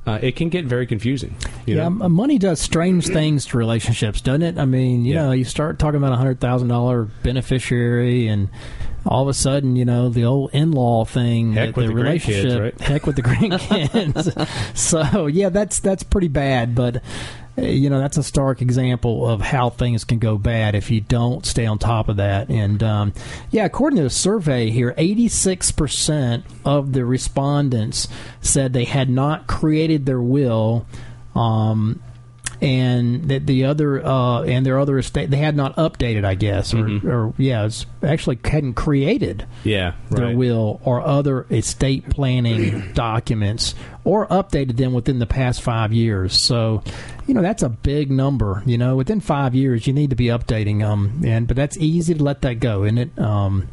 [0.06, 1.34] uh, it can get very confusing
[1.66, 4.58] you yeah, know money does strange things to relationships, doesn't it?
[4.58, 5.22] I mean, you Yeah.
[5.26, 8.48] know, you start talking about a hundred thousand dollar beneficiary, and
[9.06, 12.02] all of a sudden, you know, the old in law thing, Heck the, the grandkids,
[12.02, 12.80] relationship, right?
[12.80, 13.22] heck with the
[13.92, 14.76] grandkids.
[14.76, 17.02] so yeah, that's that's pretty bad, but.
[17.56, 21.44] You know that's a stark example of how things can go bad if you don't
[21.44, 22.48] stay on top of that.
[22.48, 23.12] And um,
[23.50, 28.08] yeah, according to a survey here, 86% of the respondents
[28.40, 30.86] said they had not created their will
[31.34, 32.02] um,
[32.62, 36.72] and that the other uh, and their other estate they had not updated, I guess,
[36.72, 40.36] or, or yeah, it's actually hadn't created yeah their right.
[40.36, 46.40] will or other estate planning documents or updated them within the past five years.
[46.40, 46.84] So,
[47.26, 48.62] you know, that's a big number.
[48.64, 52.14] You know, within five years, you need to be updating them, and but that's easy
[52.14, 53.18] to let that go, isn't it?
[53.18, 53.68] Um,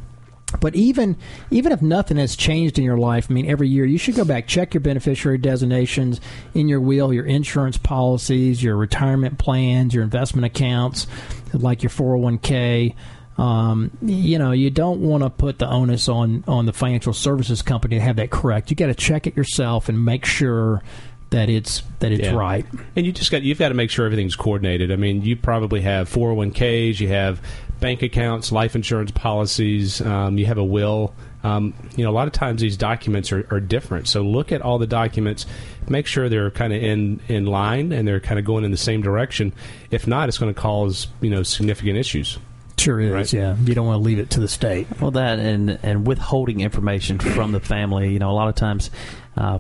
[0.60, 1.16] but even
[1.52, 4.26] even if nothing has changed in your life, I mean, every year you should go
[4.26, 6.20] back, check your beneficiary designations
[6.54, 11.06] in your will, your insurance policies, your retirement plans, your investment accounts,
[11.54, 12.96] like your 401k.
[13.38, 17.62] Um, you know, you don't want to put the onus on on the financial services
[17.62, 18.70] company to have that correct.
[18.70, 20.84] You got to check it yourself and make sure
[21.30, 22.34] that it's that it's Yeah.
[22.34, 22.66] right.
[22.96, 24.92] And you just got you've got to make sure everything's coordinated.
[24.92, 27.40] I mean, you probably have 401ks, you have
[27.80, 31.14] bank accounts, life insurance policies, um, you have a will.
[31.44, 34.08] Um, you know, a lot of times these documents are, are different.
[34.08, 35.46] So look at all the documents,
[35.88, 38.78] make sure they're kind of in in line and they're kind of going in the
[38.78, 39.54] same direction.
[39.90, 42.38] If not, it's going to cause you know significant issues.
[42.78, 43.12] Sure is.
[43.12, 43.34] Right.
[43.34, 44.88] Yeah, you don't want to leave it to the state.
[45.00, 48.12] Well, that and and withholding information from the family.
[48.12, 48.92] You know, a lot of times,
[49.38, 49.60] uh,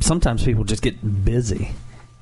[0.00, 1.72] sometimes people just get busy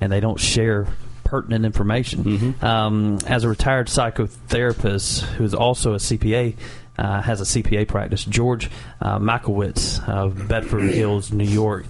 [0.01, 0.87] and they don't share
[1.27, 2.55] pertinent information.
[2.63, 6.55] Um, as a retired psychotherapist who's also a CPA.
[6.97, 8.25] Uh, has a CPA practice.
[8.25, 11.85] George uh, Makowitz of Bedford Hills, New York.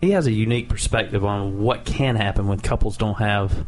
[0.00, 3.66] He has a unique perspective on what can happen when couples don't have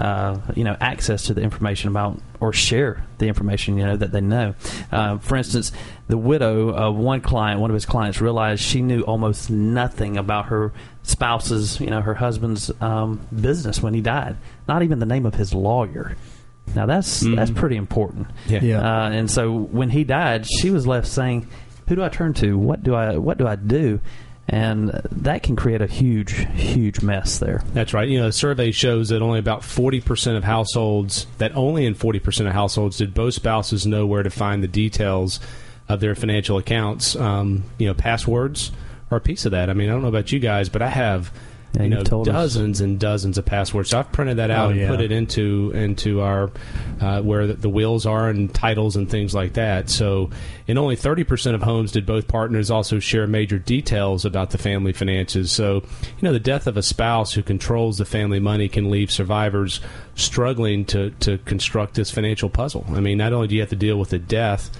[0.00, 4.12] uh, you know access to the information about or share the information you know that
[4.12, 4.54] they know.
[4.90, 5.72] Uh, for instance,
[6.08, 10.46] the widow of one client, one of his clients, realized she knew almost nothing about
[10.46, 14.36] her spouse's, you know, her husband's um, business when he died.
[14.66, 16.16] Not even the name of his lawyer.
[16.74, 18.28] Now that's that's pretty important.
[18.46, 18.80] Yeah.
[18.80, 21.46] Uh, and so when he died, she was left saying,
[21.88, 22.56] "Who do I turn to?
[22.56, 24.00] What do I what do I do?"
[24.52, 27.62] And that can create a huge, huge mess there.
[27.72, 28.08] That's right.
[28.08, 32.48] You know, the survey shows that only about 40% of households, that only in 40%
[32.48, 35.38] of households did both spouses know where to find the details
[35.88, 37.14] of their financial accounts.
[37.14, 38.72] Um, you know, passwords
[39.12, 39.70] are a piece of that.
[39.70, 41.32] I mean, I don't know about you guys, but I have.
[41.74, 42.32] Yeah, you know, told us.
[42.32, 43.90] dozens and dozens of passwords.
[43.90, 44.88] So I've printed that out Oh, and yeah.
[44.88, 46.50] put it into into our
[47.00, 49.88] uh, where the, the wheels are and titles and things like that.
[49.88, 50.30] So,
[50.66, 54.58] in only thirty percent of homes did both partners also share major details about the
[54.58, 55.52] family finances.
[55.52, 59.12] So, you know, the death of a spouse who controls the family money can leave
[59.12, 59.80] survivors
[60.16, 62.84] struggling to to construct this financial puzzle.
[62.90, 64.70] I mean, not only do you have to deal with the death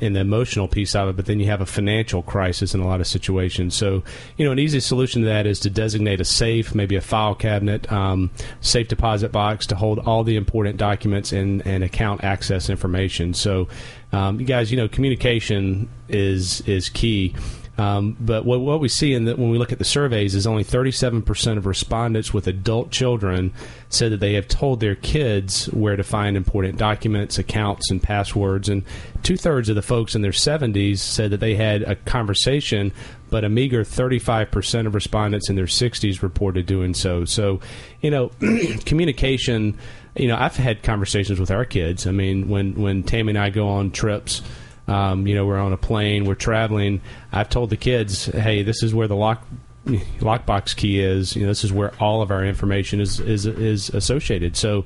[0.00, 2.86] in the emotional piece of it, but then you have a financial crisis in a
[2.86, 3.74] lot of situations.
[3.74, 4.02] So,
[4.36, 7.34] you know, an easy solution to that is to designate a safe, maybe a file
[7.34, 12.68] cabinet, um, safe deposit box to hold all the important documents and, and account access
[12.68, 13.32] information.
[13.32, 13.68] So,
[14.12, 17.34] um, you guys, you know, communication is is key.
[17.78, 20.48] Um, but what, what we see in the, when we look at the surveys is
[20.48, 23.52] only 37% of respondents with adult children
[23.88, 28.68] said that they have told their kids where to find important documents, accounts, and passwords.
[28.68, 28.82] And
[29.22, 32.92] two thirds of the folks in their 70s said that they had a conversation,
[33.30, 37.24] but a meager 35% of respondents in their 60s reported doing so.
[37.24, 37.60] So,
[38.00, 38.32] you know,
[38.86, 39.78] communication.
[40.16, 42.04] You know, I've had conversations with our kids.
[42.04, 44.42] I mean, when when Tammy and I go on trips,
[44.88, 47.00] um, you know, we're on a plane, we're traveling.
[47.32, 49.46] I've told the kids, "Hey, this is where the lock
[49.86, 51.36] lockbox key is.
[51.36, 54.56] You know, this is where all of our information is is is associated.
[54.56, 54.84] So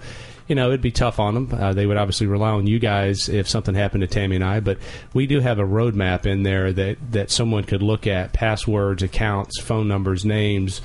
[0.49, 1.49] you know, it'd be tough on them.
[1.53, 4.61] Uh, they would obviously rely on you guys if something happened to Tammy and I,
[4.61, 4.79] but
[5.15, 9.61] we do have a roadmap in there that, that someone could look at passwords, accounts,
[9.61, 10.81] phone numbers, names,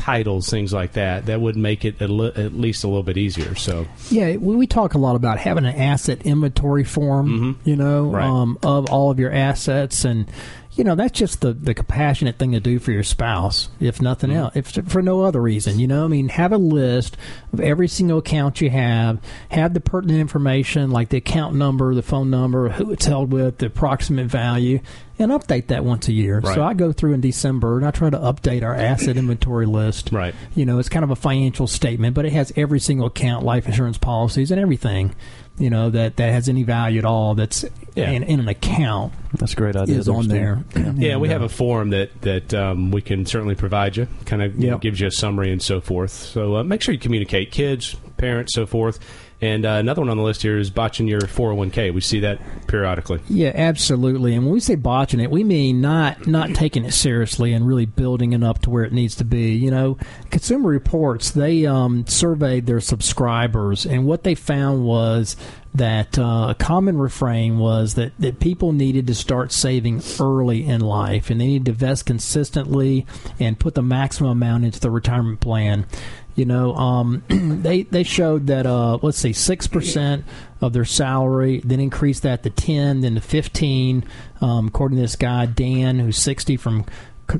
[0.00, 1.26] titles, things like that.
[1.26, 3.54] That would make it li- at least a little bit easier.
[3.54, 7.68] So, yeah, we, we talk a lot about having an asset inventory form, mm-hmm.
[7.68, 8.24] you know, right.
[8.24, 10.26] um, of all of your assets and
[10.72, 14.30] you know that's just the the compassionate thing to do for your spouse if nothing
[14.30, 14.56] mm-hmm.
[14.56, 16.04] else if for no other reason you know?
[16.04, 17.16] I mean have a list
[17.52, 22.02] of every single account you have have the pertinent information like the account number the
[22.02, 24.80] phone number who it's held with the approximate value
[25.18, 26.40] and update that once a year.
[26.40, 26.54] Right.
[26.54, 30.10] so i go through in december and i try to update our asset inventory list.
[30.20, 30.34] Right.
[30.54, 33.66] You know it's kind of a financial statement but it has every single account life
[33.66, 35.14] insurance policies and everything
[35.60, 38.10] you know that that has any value at all that's yeah.
[38.10, 39.12] in, in, an account.
[39.34, 39.98] That's a great idea.
[39.98, 40.64] Is on there.
[40.96, 44.08] yeah, we have a form that that um, we can certainly provide you.
[44.24, 44.80] Kind of yep.
[44.80, 46.10] gives you a summary and so forth.
[46.10, 48.98] So uh, make sure you communicate, kids, parents, so forth.
[49.42, 51.94] And uh, another one on the list here is botching your 401k.
[51.94, 53.20] We see that periodically.
[53.28, 54.34] Yeah, absolutely.
[54.34, 57.86] And when we say botching it, we mean not not taking it seriously and really
[57.86, 59.52] building it up to where it needs to be.
[59.52, 59.98] You know,
[60.30, 65.36] Consumer Reports they um, surveyed their subscribers, and what they found was
[65.74, 70.80] that uh, a common refrain was that, that people needed to start saving early in
[70.80, 73.06] life and they needed to invest consistently
[73.38, 75.86] and put the maximum amount into the retirement plan.
[76.36, 80.24] You know, um, they they showed that uh, let's say six percent
[80.60, 84.04] of their salary, then increased that to ten, then to fifteen.
[84.40, 86.86] Um, according to this guy Dan, who's sixty from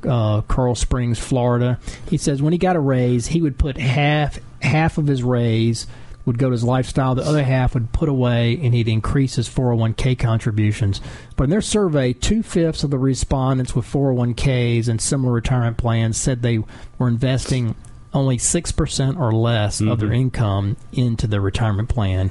[0.05, 4.39] uh, Coral Springs, Florida, he says when he got a raise, he would put half
[4.61, 5.87] half of his raise
[6.27, 7.15] would go to his lifestyle.
[7.15, 11.01] The other half would put away, and he'd increase his 401k contributions.
[11.37, 16.19] But in their survey, two fifths of the respondents with 401ks and similar retirement plans
[16.19, 16.63] said they
[16.99, 17.75] were investing
[18.13, 19.91] only 6% or less mm-hmm.
[19.91, 20.17] of their mm-hmm.
[20.17, 22.31] income into the retirement plan,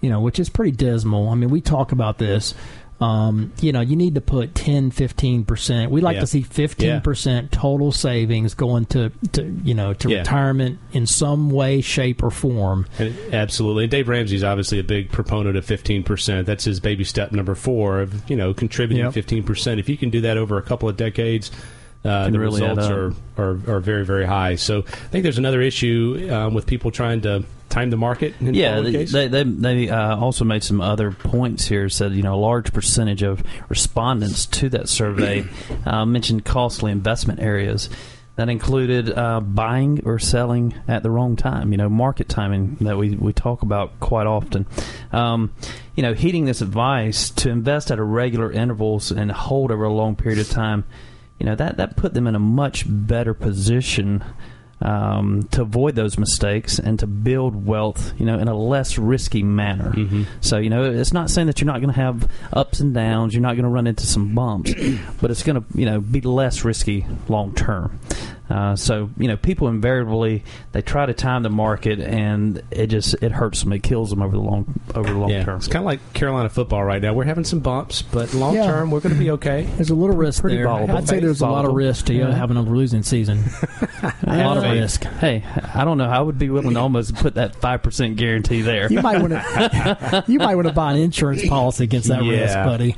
[0.00, 1.28] you know, which is pretty dismal.
[1.28, 2.54] I mean, we talk about this.
[3.00, 5.88] Um, you know, you need to put 10, 15%.
[5.88, 6.20] We like yeah.
[6.20, 7.48] to see 15% yeah.
[7.50, 10.18] total savings going to, to you know, to yeah.
[10.18, 12.86] retirement in some way, shape, or form.
[12.98, 13.84] And absolutely.
[13.84, 16.44] And Dave Ramsey's obviously a big proponent of 15%.
[16.44, 19.14] That's his baby step number four of, you know, contributing yep.
[19.14, 19.78] 15%.
[19.78, 21.50] If you can do that over a couple of decades,
[22.04, 24.54] uh, the really results are, are, are very very high.
[24.54, 28.34] So I think there's another issue um, with people trying to time the market.
[28.40, 31.88] yeah, they, they, they, they uh, also made some other points here.
[31.88, 35.44] Said you know a large percentage of respondents to that survey
[35.84, 37.88] uh, mentioned costly investment areas.
[38.36, 41.72] That included uh, buying or selling at the wrong time.
[41.72, 44.66] You know, market timing that we, we talk about quite often.
[45.12, 45.52] Um,
[45.94, 50.16] you know, heeding this advice to invest at irregular intervals and hold over a long
[50.16, 50.84] period of time
[51.40, 54.22] you know that that put them in a much better position
[54.82, 59.42] um, to avoid those mistakes and to build wealth, you know, in a less risky
[59.42, 59.92] manner.
[59.92, 60.22] Mm-hmm.
[60.40, 63.34] So, you know, it's not saying that you're not going to have ups and downs,
[63.34, 64.72] you're not going to run into some bumps,
[65.20, 68.00] but it's going to, you know, be less risky long term.
[68.50, 73.14] Uh, so you know, people invariably they try to time the market, and it just
[73.22, 73.72] it hurts them.
[73.72, 75.44] It kills them over the long over the long yeah.
[75.44, 75.58] term.
[75.58, 77.14] It's kind of like Carolina football right now.
[77.14, 78.66] We're having some bumps, but long yeah.
[78.66, 79.62] term we're going to be okay.
[79.76, 80.66] There's a little risk Pretty there.
[80.66, 80.96] Volatile.
[80.96, 81.54] I'd say there's volatile.
[81.54, 82.34] a lot of risk to yeah.
[82.34, 83.44] having a losing season.
[84.02, 85.04] a lot of risk.
[85.04, 86.10] Hey, I don't know.
[86.10, 88.90] I would be willing to almost put that five percent guarantee there.
[88.90, 90.24] You might want to.
[90.26, 92.96] you might want to buy an insurance policy against that risk, buddy.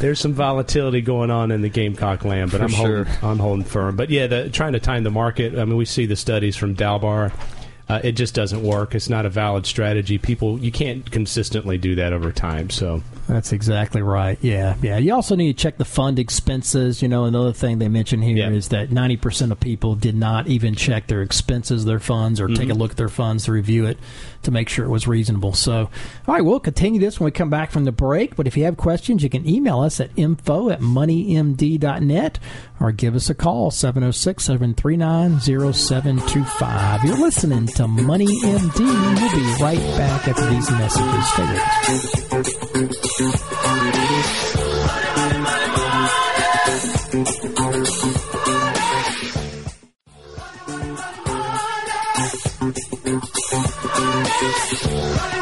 [0.00, 3.04] There's some volatility going on in the Gamecock land, but For I'm sure.
[3.04, 3.96] holding, I'm holding firm.
[3.96, 6.74] But yeah, the, trying to time the market I mean, we see the studies from
[6.74, 7.32] Dalbar.
[7.88, 8.94] Uh, it just doesn't work.
[8.94, 10.18] It's not a valid strategy.
[10.18, 12.68] People, you can't consistently do that over time.
[12.68, 14.38] So that's exactly right.
[14.42, 14.98] Yeah, yeah.
[14.98, 17.02] You also need to check the fund expenses.
[17.02, 18.50] You know, another thing they mention here yeah.
[18.50, 22.46] is that ninety percent of people did not even check their expenses, their funds, or
[22.46, 22.56] mm-hmm.
[22.56, 23.98] take a look at their funds to review it
[24.42, 25.52] to make sure it was reasonable.
[25.52, 28.36] So, all right, we'll continue this when we come back from the break.
[28.36, 32.38] But if you have questions, you can email us at info at moneymd.net
[32.80, 37.04] or give us a call 706 739 0725.
[37.04, 38.80] You're listening to Money MD.
[38.80, 41.28] We'll be right back after these messages.
[55.22, 55.34] Stay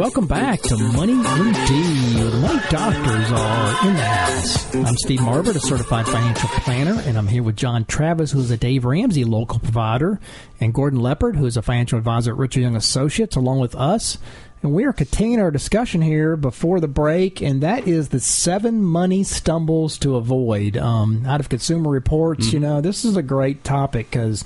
[0.00, 2.30] Welcome back to Money MD.
[2.30, 4.74] The Money Doctors are in the house.
[4.74, 8.56] I'm Steve Marbert, a certified financial planner, and I'm here with John Travis, who's a
[8.56, 10.18] Dave Ramsey local provider,
[10.58, 14.16] and Gordon Leopard, who is a financial advisor at Richard Young Associates, along with us.
[14.62, 18.82] And we are continuing our discussion here before the break, and that is the seven
[18.82, 20.76] money stumbles to avoid.
[20.76, 22.56] Um, out of Consumer Reports, Mm-hmm.
[22.56, 24.44] you know, this is a great topic because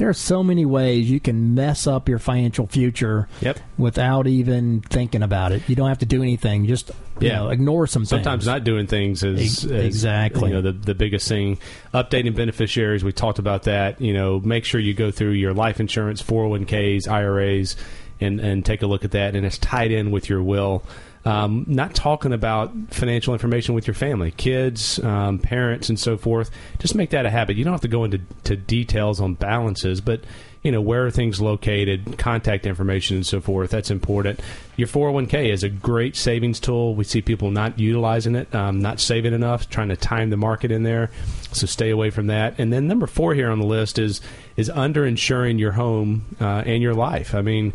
[0.00, 3.58] there are so many ways you can mess up your financial future Yep.
[3.76, 5.62] without even thinking about it.
[5.68, 6.90] You don't have to do anything; just
[7.20, 7.36] you Yeah.
[7.40, 8.46] know, ignore some Sometimes things.
[8.46, 10.48] not doing things is, is, exactly.
[10.48, 11.58] you know the the biggest thing.
[11.92, 14.00] Updating beneficiaries, we talked about that.
[14.00, 17.76] You know, make sure you go through your life insurance, 401ks, IRAs,
[18.22, 20.82] and and take a look at that, and it's tied in with your will.
[21.24, 26.50] Um, not talking about financial information with your family, kids, um, parents, and so forth.
[26.78, 27.56] Just make that a habit.
[27.56, 30.22] You don't have to go into to details on balances, but
[30.62, 33.70] you know where are things located, contact information, and so forth.
[33.70, 34.40] That's important.
[34.76, 36.94] Your 401k is a great savings tool.
[36.94, 40.70] We see people not utilizing it, um, not saving enough, trying to time the market
[40.70, 41.10] in there.
[41.52, 42.58] So stay away from that.
[42.58, 44.20] And then number four here on the list is
[44.56, 47.34] is underinsuring your home uh, and your life.
[47.34, 47.72] I mean.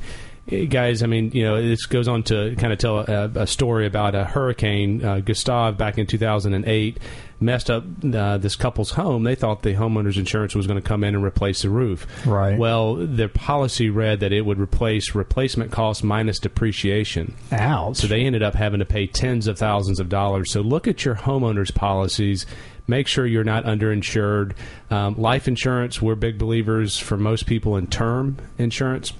[0.47, 3.87] Guys, I mean, you know, this goes on to kind of tell a, a story
[3.87, 5.03] about a hurricane.
[5.03, 6.99] Uh, Gustav back in 2008
[7.39, 7.83] messed up
[8.13, 9.23] uh, this couple's home.
[9.23, 12.07] They thought the homeowner's insurance was going to come in and replace the roof.
[12.25, 12.57] Right.
[12.57, 17.33] Well, their policy read that it would replace replacement cost minus depreciation.
[17.51, 17.97] Ouch.
[17.97, 20.51] So they ended up having to pay tens of thousands of dollars.
[20.51, 22.45] So look at your homeowners policies.
[22.87, 24.53] Make sure you're not underinsured.
[24.91, 29.11] Um, life insurance, we're big believers for most people in term insurance.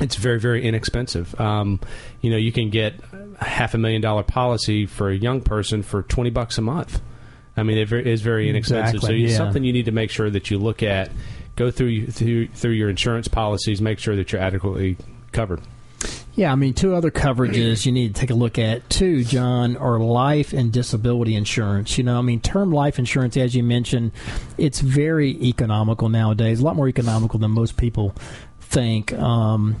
[0.00, 1.38] It's very, very inexpensive.
[1.40, 1.80] Um,
[2.20, 3.00] you know, you can get
[3.40, 7.00] a half a million dollar policy for a young person for 20 bucks a month.
[7.56, 8.96] I mean, it is very inexpensive.
[8.96, 9.38] Exactly, so it's yeah.
[9.38, 11.10] something you need to make sure that you look at.
[11.56, 13.80] Go through, through through your insurance policies.
[13.80, 14.98] Make sure that you're adequately
[15.32, 15.62] covered.
[16.36, 19.78] Yeah, I mean, two other coverages you need to take a look at too, John,
[19.78, 21.96] are life and disability insurance.
[21.96, 24.12] You know, I mean, term life insurance, as you mentioned,
[24.58, 26.60] it's very economical nowadays.
[26.60, 28.14] A lot more economical than most people
[28.60, 29.14] think.
[29.14, 29.76] Um,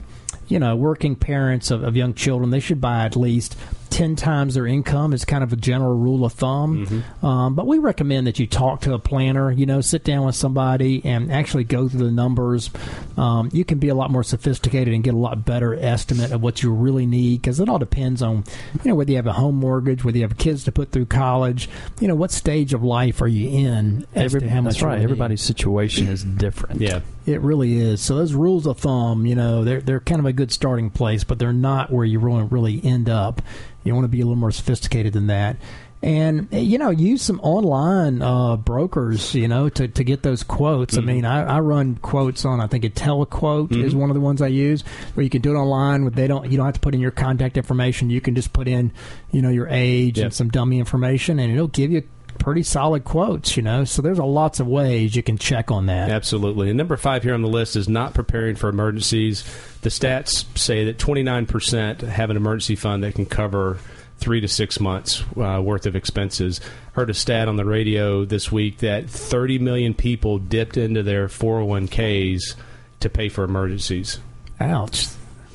[0.48, 3.54] you know, working parents of, of young children, they should buy at least
[3.96, 7.02] 10 times their income is kind of a general rule of thumb.
[7.22, 10.34] Um, but we recommend that you talk to a planner, you know, sit down with
[10.34, 12.68] somebody and actually go through the numbers.
[13.16, 16.42] Um, you can be a lot more sophisticated and get a lot better estimate of
[16.42, 18.44] what you really need because it all depends on,
[18.84, 21.06] you know, whether you have a home mortgage, whether you have kids to put through
[21.06, 21.66] college,
[21.98, 24.82] you know, what stage of life are you in as Every, to how much that's
[24.82, 24.90] right.
[24.90, 25.04] really need.
[25.04, 26.82] Everybody's situation is different.
[26.82, 27.00] Yeah.
[27.26, 28.00] It really is.
[28.00, 31.24] So those rules of thumb, you know, they're they're kind of a good starting place,
[31.24, 33.42] but they're not where you really really end up.
[33.84, 35.56] You want to be a little more sophisticated than that.
[36.02, 40.42] And eh, you know, use some online uh, brokers, you know, to, to get those
[40.42, 40.96] quotes.
[40.96, 42.60] I mean, I, I run quotes on.
[42.60, 44.82] I think a telequote is one of the ones I use,
[45.14, 46.04] where you can do it online.
[46.04, 48.10] With they don't, you don't have to put in your contact information.
[48.10, 48.92] You can just put in,
[49.32, 50.24] you know, your age Yep.
[50.26, 52.02] and some dummy information, and it'll give you
[52.36, 53.56] pretty solid quotes.
[53.56, 56.10] You know, so there's a lots of ways you can check on that.
[56.10, 56.68] Absolutely.
[56.68, 59.44] And number five here on the list is not preparing for emergencies.
[59.82, 63.78] The stats say that 29% have an emergency fund that can cover
[64.18, 66.60] three to six months uh, worth of expenses.
[66.92, 71.28] Heard a stat on the radio this week that 30 million people dipped into their
[71.28, 72.54] 401ks
[73.00, 74.18] to pay for emergencies.
[74.58, 75.06] Ouch.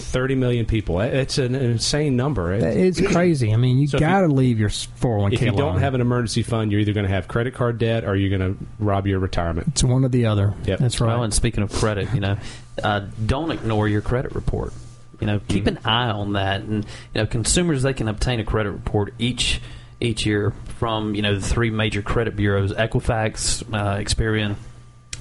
[0.02, 1.00] 30 million people.
[1.00, 2.54] It's an insane number.
[2.54, 3.54] It's crazy.
[3.54, 6.44] I mean, you So got to leave your 401k if you don't have an emergency
[6.44, 9.20] fund, you're either going to have credit card debt or you're going to rob your
[9.20, 9.68] retirement.
[9.70, 10.54] it's one or the other.
[10.66, 10.80] Yep.
[10.80, 11.08] That's right.
[11.08, 12.38] Well, and speaking of credit, you know,
[12.84, 14.74] uh, don't ignore your credit report.
[15.20, 16.62] You know, keep an eye on that.
[16.62, 16.84] And
[17.14, 19.62] you know, consumers they can obtain a credit report each
[20.00, 24.56] each year from you know the three major credit bureaus: Equifax, uh, Experian,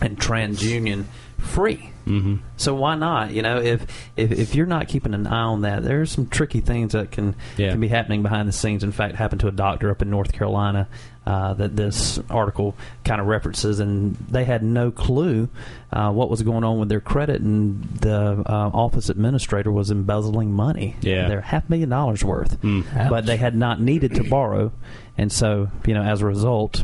[0.01, 1.05] and TransUnion,
[1.39, 1.91] free.
[2.07, 2.37] Mm-hmm.
[2.57, 3.31] So why not?
[3.33, 3.87] You know, if,
[4.17, 7.37] if if you're not keeping an eye on that, there's some tricky things that can
[7.57, 7.71] Yeah.
[7.71, 8.83] can be happening behind the scenes.
[8.83, 10.89] In fact, happened to a doctor up in North Carolina
[11.27, 12.75] uh, that this article
[13.05, 15.49] kind of references, and they had no clue
[15.93, 20.51] uh, what was going on with their credit, and the uh, office administrator was embezzling
[20.53, 20.97] money.
[21.03, 21.29] Yeah.
[21.29, 23.09] they're half million dollars worth, Mm.
[23.11, 24.73] but they had not needed to borrow,
[25.19, 26.83] and so you know, as a result,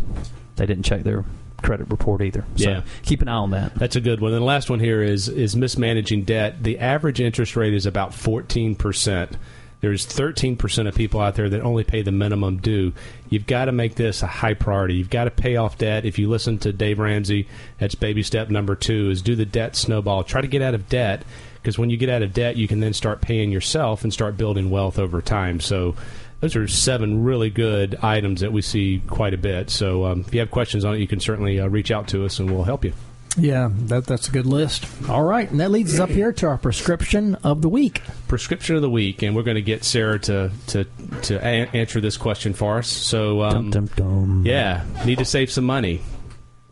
[0.56, 1.24] they didn't check their
[1.62, 2.44] credit report either.
[2.56, 2.80] So Yeah.
[3.02, 3.74] keep an eye on that.
[3.76, 4.32] That's a good one.
[4.32, 6.62] And the last one here is is mismanaging debt.
[6.62, 9.36] The average interest rate is about fourteen percent.
[9.82, 12.92] There's thirteen percent of people out there that only pay the minimum due.
[13.28, 14.94] You've got to make this a high priority.
[14.94, 16.04] You've got to pay off debt.
[16.06, 17.46] If you listen to Dave Ramsey,
[17.78, 20.24] that's baby step number two: is do the debt snowball.
[20.24, 21.24] Try to get out of debt
[21.62, 24.36] because when you get out of debt, you can then start paying yourself and start
[24.36, 25.60] building wealth over time.
[25.60, 25.94] So.
[26.40, 29.70] Those are seven really good items that we see quite a bit.
[29.70, 32.24] So, um, if you have questions on it, you can certainly uh, reach out to
[32.26, 32.92] us and we'll help you.
[33.38, 34.86] yeah, that, that's a good list.
[35.08, 38.02] All right, and that leads us up here to our prescription of the week.
[38.28, 40.84] prescription of the week, and we're going to get Sarah to to
[41.22, 42.88] to a- answer this question for us.
[42.88, 44.42] So, um, Dum, dum, dum.
[44.46, 46.00] yeah, need to save some money.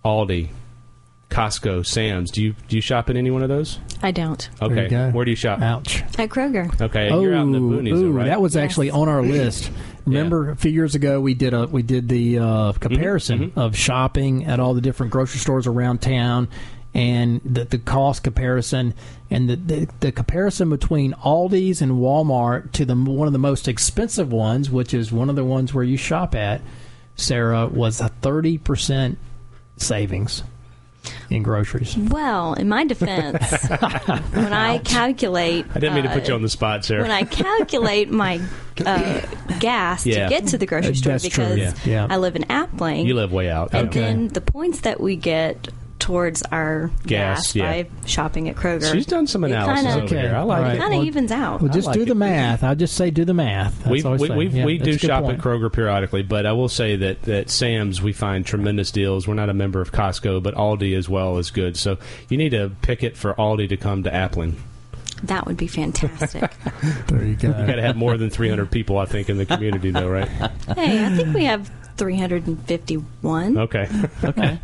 [0.05, 0.51] Aldi,
[1.31, 2.31] Costco, Sam's.
[2.31, 3.79] Do you do you shop at any one of those?
[4.03, 4.49] I don't.
[4.61, 5.11] There you Okay, go.
[5.11, 5.61] where do you shop?
[5.61, 6.03] Ouch.
[6.19, 6.81] At Kroger.
[6.81, 8.27] Okay, you're out in the boonies, though, right?
[8.27, 8.65] that was Yes.
[8.65, 9.71] actually on our list.
[10.07, 13.77] Remember a few years ago we did a we did the uh, comparison Mm-hmm, of
[13.77, 16.49] shopping at all the different grocery stores around town
[16.93, 18.95] and the, the cost comparison
[19.31, 23.67] and the, the the comparison between Aldi's and Walmart to the one of the most
[23.67, 26.61] expensive ones, which is one of the ones where you shop at,
[27.17, 29.19] Sarah, was a thirty percent
[29.79, 30.43] savings
[31.31, 31.97] in groceries.
[31.97, 33.43] Well, in my defense,
[34.33, 37.03] when I calculate, I didn't mean to uh, put you on the spot, Sarah.
[37.03, 38.41] when I calculate my
[38.87, 39.21] uh,
[39.61, 40.25] gas Yeah.
[40.25, 41.73] to get to the grocery store That's because yeah.
[41.85, 42.07] Yeah.
[42.11, 43.75] I live in Appling, you live way out.
[43.75, 44.03] and yeah.
[44.03, 47.83] then the points that we get towards our Gas, gas, yeah.
[47.83, 48.93] by shopping at Kroger.
[48.93, 50.35] She's done some analysis kinda- over here.
[50.37, 50.75] I like All right.
[50.75, 50.79] it.
[50.79, 51.63] Kind of Well- evens out.
[51.63, 52.09] Well, just like do it.
[52.09, 52.63] the math.
[52.63, 53.79] I'll just say do the math.
[53.79, 54.37] That's We all we, say.
[54.37, 55.39] we, Yeah, we that's do shop point.
[55.39, 59.27] at Kroger periodically, but I will say that that Sam's we find tremendous deals.
[59.27, 61.77] We're not a member of Costco, but Aldi as well is good.
[61.77, 61.97] So
[62.29, 64.55] you need to pick it for Aldi to come to Appling.
[65.23, 66.51] that would be fantastic.
[67.07, 67.49] There you go.
[67.49, 70.29] You got to have more than 300 people, I think, in the community, though, right?
[70.29, 73.59] hey, I think we have 351.
[73.59, 73.89] Okay,
[74.25, 74.59] Okay,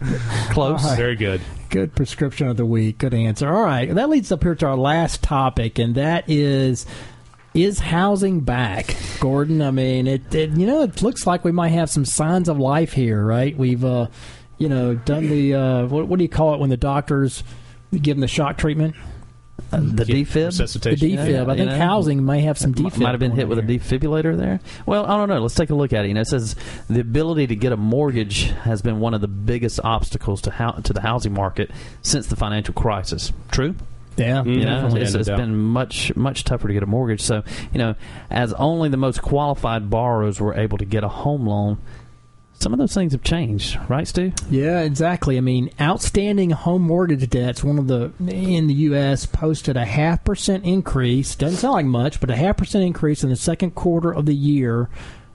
[0.51, 0.83] close.
[0.83, 0.97] All right.
[0.97, 1.41] very good.
[1.69, 2.99] Good prescription of the week.
[2.99, 3.49] Good answer.
[3.53, 3.95] All right.
[3.95, 6.87] That leads up here to our last topic, and that is
[7.55, 9.61] is housing back, Gordon?
[9.63, 12.59] I mean, it, it you know it looks like we might have some signs of
[12.59, 13.57] life here, right?
[13.57, 14.09] We've uh,
[14.59, 17.43] you know done the uh, what, what do you call it when the doctors
[17.93, 18.95] give them the shock treatment?
[19.73, 20.57] Uh, the Yeah, defib.
[20.57, 21.31] The defib.
[21.31, 21.77] Yeah, I think know.
[21.79, 22.99] housing may have some defib.
[22.99, 24.61] Might have been hit with a on defibrillator there.
[24.87, 25.41] Well, I don't know.
[25.41, 26.09] Let's take a look at it.
[26.09, 26.57] You know, it says
[26.89, 30.73] the ability to get a mortgage has been one of the biggest obstacles to how,
[30.73, 31.71] to the housing market
[32.03, 33.33] since the financial crisis.
[33.51, 33.75] True.
[34.17, 34.45] Yeah.
[34.45, 35.03] You know, definitely.
[35.03, 37.23] it's, Yeah, no it's been much much tougher to get a mortgage.
[37.23, 37.43] So,
[37.73, 37.95] you know,
[38.31, 41.79] as only the most qualified borrowers were able to get a home loan,
[42.61, 44.33] some of those things have changed, right, Stu?
[44.51, 45.39] Yeah, exactly.
[45.39, 49.25] I mean, outstanding home mortgage debts, one of the in the U.S.
[49.25, 51.35] posted a half percent increase.
[51.35, 54.35] Doesn't sound like much, but a half percent increase in the second quarter of the
[54.35, 54.91] year.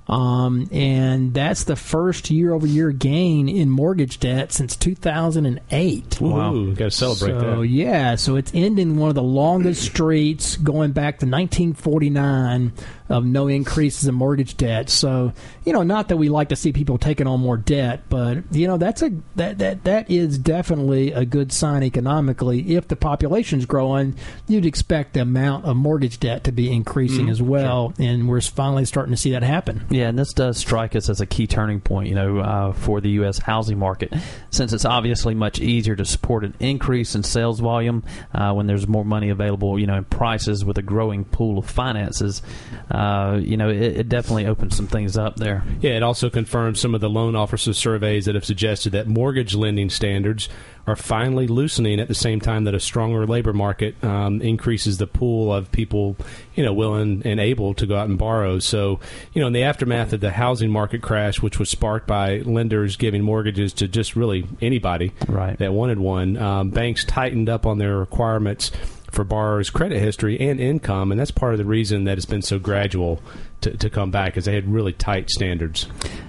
[0.07, 6.21] Um, and that's the first year over year gain in mortgage debt since 2008.
[6.21, 7.67] Wow, got to celebrate so, that.
[7.67, 12.73] yeah, so it's ending one of the longest streets going back to 1949
[13.09, 14.89] of no increases in mortgage debt.
[14.89, 15.33] So,
[15.63, 18.67] you know, not that we like to see people taking on more debt, but you
[18.67, 22.75] know, that's a that that that is definitely a good sign economically.
[22.75, 24.15] If the population's growing,
[24.47, 28.41] you'd expect the amount of mortgage debt to be increasing Mhm, as well, and we're
[28.41, 29.83] finally starting to see that happen.
[29.89, 33.01] Yeah, and this does strike us as a key turning point, you know, uh, for
[33.01, 33.37] the U.S.
[33.39, 34.13] housing market,
[34.49, 38.03] since it's obviously much easier to support an increase in sales volume
[38.33, 41.69] uh, when there's more money available, you know, in prices with a growing pool of
[41.69, 42.41] finances.
[42.89, 42.94] Uh,
[43.43, 45.63] you know, it, it definitely opens some things up there.
[45.81, 49.55] Yeah, it also confirms some of the loan officer surveys that have suggested that mortgage
[49.55, 50.47] lending standards
[50.87, 55.07] are finally loosening at the same time that a stronger labor market um, increases the
[55.07, 56.15] pool of people,
[56.53, 58.59] you know, willing and able to go out and borrow.
[58.59, 58.99] So,
[59.33, 62.97] you know, in the aftermath of the housing market crash, which was sparked by lenders
[62.97, 65.57] giving mortgages to just really anybody Right.
[65.57, 68.71] that wanted one, um, banks tightened up on their requirements
[69.15, 72.41] for borrowers' credit history and income, and that's part of the reason that it's been
[72.41, 73.21] so gradual
[73.61, 75.87] to, to come back, is they had really tight standards.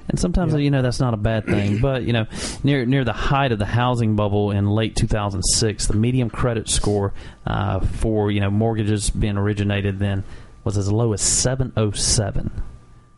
[0.09, 2.27] And sometimes you know that's not a bad thing, but you know
[2.63, 7.13] near near the height of the housing bubble in late 2006, the medium credit score
[7.47, 10.25] uh, for you know mortgages being originated then
[10.65, 12.63] was as low as 707,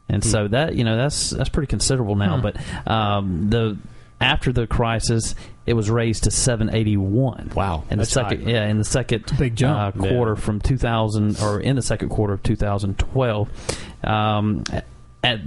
[0.09, 2.37] and so that you know that's that's pretty considerable now.
[2.37, 2.43] Hmm.
[2.43, 3.79] But um, the
[4.21, 5.35] after the crisis,
[5.69, 7.53] it was raised to 781.
[7.55, 8.51] Wow, in the that's second high.
[8.51, 9.97] yeah in the second big jump.
[9.97, 13.49] uh, quarter from 2000 or in the second quarter of 2012
[14.05, 14.65] um,
[15.23, 15.41] at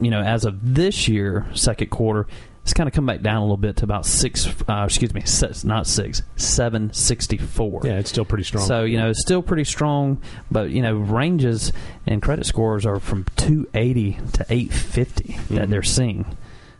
[0.00, 2.26] you know as of this year second quarter
[2.62, 5.20] it's kind of come back down a little bit to about six uh, excuse me
[5.24, 8.66] six, not six 764 Yeah, it's still pretty strong.
[8.66, 11.72] so you know it's still pretty strong but you know ranges
[12.06, 15.54] and credit scores are from 280 to 850 Mm-hmm.
[15.56, 16.36] that they're seeing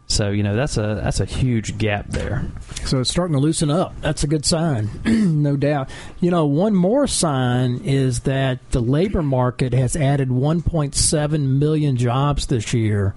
[0.07, 2.45] so you know that's a that's a huge gap there
[2.85, 3.99] So it's starting to loosen up.
[4.03, 4.91] That's a good sign,
[5.43, 5.89] no doubt.
[6.21, 12.47] You know, one more sign is that the labor market has added 1.7 million jobs
[12.47, 13.15] this year.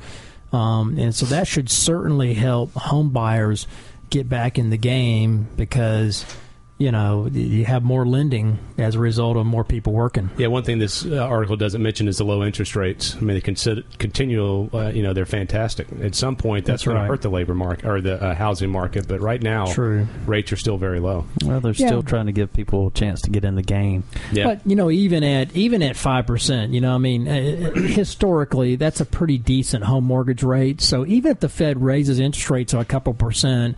[0.53, 3.67] Um, and so that should certainly help home buyers
[4.09, 6.25] get back in the game because,
[6.77, 10.29] you know, you have more lending as a result of more people working.
[10.37, 13.15] yeah, one thing this uh, article doesn't mention is the low interest rates.
[13.15, 14.69] I mean, they consider continual.
[14.73, 15.87] Uh, you know, they're fantastic.
[16.01, 17.03] At some point, that's, That's going right.
[17.03, 19.07] to hurt the labor market or the uh, housing market.
[19.07, 20.07] But right now, True.
[20.25, 21.25] rates are still very low.
[21.43, 21.87] well they're Yeah.
[21.87, 24.75] still trying to give people a chance to get in the game Yeah, But you
[24.75, 27.71] know, even at even at five percent, you know, I mean, uh,
[28.07, 30.81] historically, that's a pretty decent home mortgage rate.
[30.81, 33.77] So even if the Fed raises interest rates a couple percent,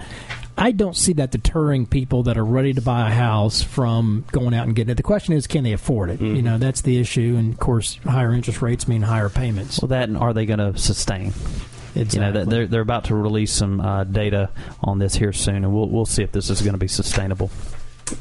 [0.59, 4.53] I don't see that deterring people that are ready to buy a house from going
[4.53, 4.95] out and getting it.
[4.95, 6.19] The question is, can they afford it?
[6.21, 7.35] You know, that's the issue.
[7.39, 9.81] And of course, higher interest rates mean higher payments.
[9.81, 11.33] Well, that and are they going to sustain?
[11.95, 14.49] You know, they're they're about to release some uh, data
[14.81, 17.49] on this here soon, and we'll we'll see if this is going to be sustainable.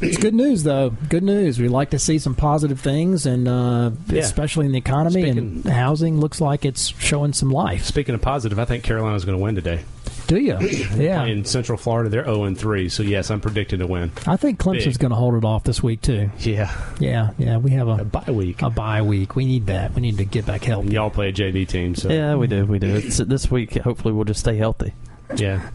[0.01, 0.91] It's good news, though.
[1.09, 1.59] Good news.
[1.59, 4.21] We like to see some positive things, and uh, Yeah.
[4.23, 7.85] especially in the economy and housing, looks like it's showing some life.
[7.85, 9.81] Speaking of positive, I think Carolina's going to win today.
[10.29, 10.57] Do you?
[10.99, 11.25] Yeah.
[11.25, 12.89] In Central Florida, they're 0 and 3.
[12.89, 14.11] So, yes, I'm predicting to win.
[14.27, 16.31] I think Clemson's going to hold it off this week too.
[16.39, 16.73] Yeah.
[16.99, 17.57] Yeah, yeah.
[17.59, 18.63] We have A a bye week.
[18.63, 19.37] a bye week.
[19.37, 19.95] We need that.
[19.95, 20.91] We need to get back healthy.
[20.91, 21.95] Y'all play a JV team.
[21.95, 22.95] So, Yeah, we do, we do.
[22.97, 24.93] It's, this week, hopefully, we'll just stay healthy.
[25.37, 25.71] Yeah.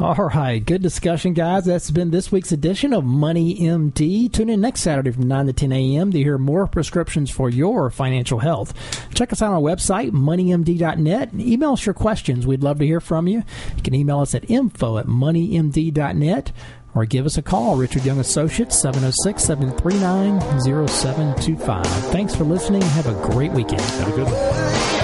[0.00, 1.66] All right, good discussion, guys.
[1.66, 4.32] That's been this week's edition of Money MD.
[4.32, 6.10] Tune in next Saturday from 9 to 10 a.m.
[6.10, 8.74] to hear more prescriptions for your financial health.
[9.14, 11.32] Check us out on our website, moneymd.net.
[11.32, 12.46] and Email us your questions.
[12.46, 13.44] We'd love to hear from you.
[13.76, 16.52] You can email us at info at moneymd.net
[16.94, 21.86] or give us a call, Richard Young Associates, 706 739 0725.
[21.86, 22.82] Thanks for listening.
[22.82, 23.80] Have a great weekend.
[23.80, 25.03] Have a good one.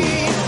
[0.00, 0.39] soon.